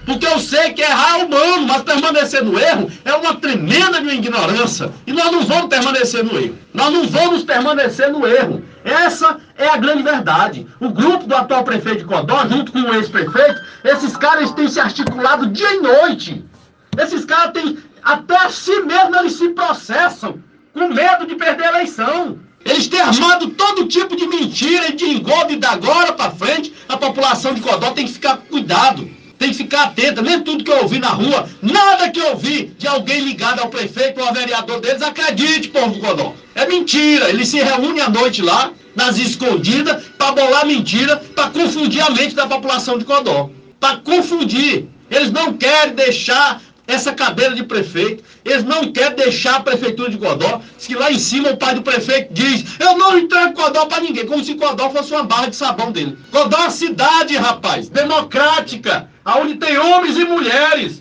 Porque 0.05 0.26
eu 0.26 0.38
sei 0.38 0.72
que 0.72 0.83
errar 0.83 1.20
é 1.20 1.24
humano, 1.24 1.66
mas 1.66 1.83
permanecer 1.83 2.44
no 2.44 2.59
erro 2.59 2.90
é 3.05 3.14
uma 3.14 3.35
tremenda 3.35 4.00
ignorância. 4.12 4.90
E 5.07 5.12
nós 5.12 5.31
não 5.31 5.44
vamos 5.44 5.68
permanecer 5.68 6.24
no 6.24 6.38
erro. 6.38 6.57
Nós 6.74 6.92
não 6.92 7.07
vamos 7.07 7.44
permanecer 7.44 8.11
no 8.11 8.26
erro. 8.26 8.62
Essa 8.84 9.38
é 9.56 9.68
a 9.68 9.76
grande 9.76 10.02
verdade. 10.02 10.66
O 10.80 10.90
grupo 10.90 11.26
do 11.26 11.34
atual 11.34 11.64
prefeito 11.64 11.98
de 11.98 12.04
Codó, 12.04 12.46
junto 12.48 12.72
com 12.72 12.80
o 12.80 12.94
ex-prefeito, 12.94 13.60
esses 13.84 14.16
caras 14.16 14.52
têm 14.52 14.68
se 14.68 14.80
articulado 14.80 15.48
dia 15.48 15.74
e 15.74 15.80
noite. 15.80 16.44
Esses 16.98 17.24
caras 17.24 17.52
têm, 17.52 17.78
até 18.02 18.48
si 18.48 18.80
mesmo 18.80 19.16
eles 19.16 19.34
se 19.34 19.50
processam, 19.50 20.38
com 20.72 20.88
medo 20.88 21.26
de 21.26 21.36
perder 21.36 21.66
a 21.66 21.70
eleição. 21.70 22.38
Eles 22.64 22.88
têm 22.88 23.00
armado 23.00 23.50
todo 23.50 23.88
tipo 23.88 24.16
de 24.16 24.26
mentira 24.26 24.88
e 24.88 24.96
de 24.96 25.04
e 25.04 25.56
da 25.56 25.70
agora 25.72 26.12
para 26.12 26.30
frente, 26.30 26.74
a 26.88 26.96
população 26.96 27.54
de 27.54 27.60
Codó 27.60 27.90
tem 27.90 28.06
que 28.06 28.12
ficar 28.12 28.36
com 28.36 28.46
cuidado 28.46 29.12
ficar 29.72 29.85
atenta, 29.85 30.20
nem 30.20 30.40
tudo 30.40 30.62
que 30.62 30.70
eu 30.70 30.82
ouvi 30.82 30.98
na 30.98 31.08
rua, 31.08 31.48
nada 31.62 32.11
que 32.11 32.20
eu 32.20 32.32
ouvi 32.32 32.74
de 32.78 32.87
alguém 32.87 33.20
ligado 33.20 33.61
ao 33.61 33.70
prefeito 33.70 34.20
ou 34.20 34.28
ao 34.28 34.35
vereador 34.35 34.80
deles, 34.80 35.00
acredite, 35.00 35.68
povo 35.68 35.98
Codó. 35.98 36.35
É 36.54 36.66
mentira, 36.66 37.30
eles 37.30 37.48
se 37.48 37.58
reúnem 37.62 38.02
à 38.02 38.11
noite 38.11 38.42
lá, 38.42 38.70
nas 38.94 39.16
escondidas, 39.16 40.04
para 40.18 40.32
bolar 40.32 40.66
mentira, 40.66 41.16
para 41.35 41.48
confundir 41.48 42.02
a 42.02 42.11
mente 42.11 42.35
da 42.35 42.46
população 42.46 42.98
de 42.98 43.06
Codó. 43.06 43.48
Para 43.80 43.96
confundir. 43.96 44.87
Eles 45.11 45.30
não 45.30 45.54
querem 45.54 45.94
deixar 45.94 46.61
essa 46.92 47.12
cadeira 47.12 47.55
de 47.55 47.64
prefeito. 47.64 48.22
Eles 48.44 48.64
não 48.64 48.92
querem 48.92 49.16
deixar 49.16 49.57
a 49.57 49.61
prefeitura 49.61 50.11
de 50.11 50.18
Codó. 50.18 50.61
Se 50.76 50.94
lá 50.94 51.11
em 51.11 51.18
cima 51.18 51.50
o 51.50 51.57
pai 51.57 51.74
do 51.74 51.83
prefeito 51.83 52.33
diz: 52.33 52.64
Eu 52.78 52.96
não 52.98 53.18
entrego 53.18 53.55
Codó 53.55 53.87
para 53.87 54.02
ninguém, 54.02 54.26
como 54.26 54.44
se 54.44 54.55
Codó 54.55 54.90
fosse 54.90 55.12
uma 55.12 55.22
barra 55.22 55.48
de 55.48 55.57
sabão 55.57 55.90
dele. 55.90 56.18
Codó 56.31 56.57
é 56.57 56.61
uma 56.62 56.70
cidade, 56.70 57.37
rapaz, 57.37 57.88
democrática, 57.88 59.09
onde 59.24 59.55
tem 59.55 59.78
homens 59.78 60.16
e 60.16 60.24
mulheres. 60.24 61.00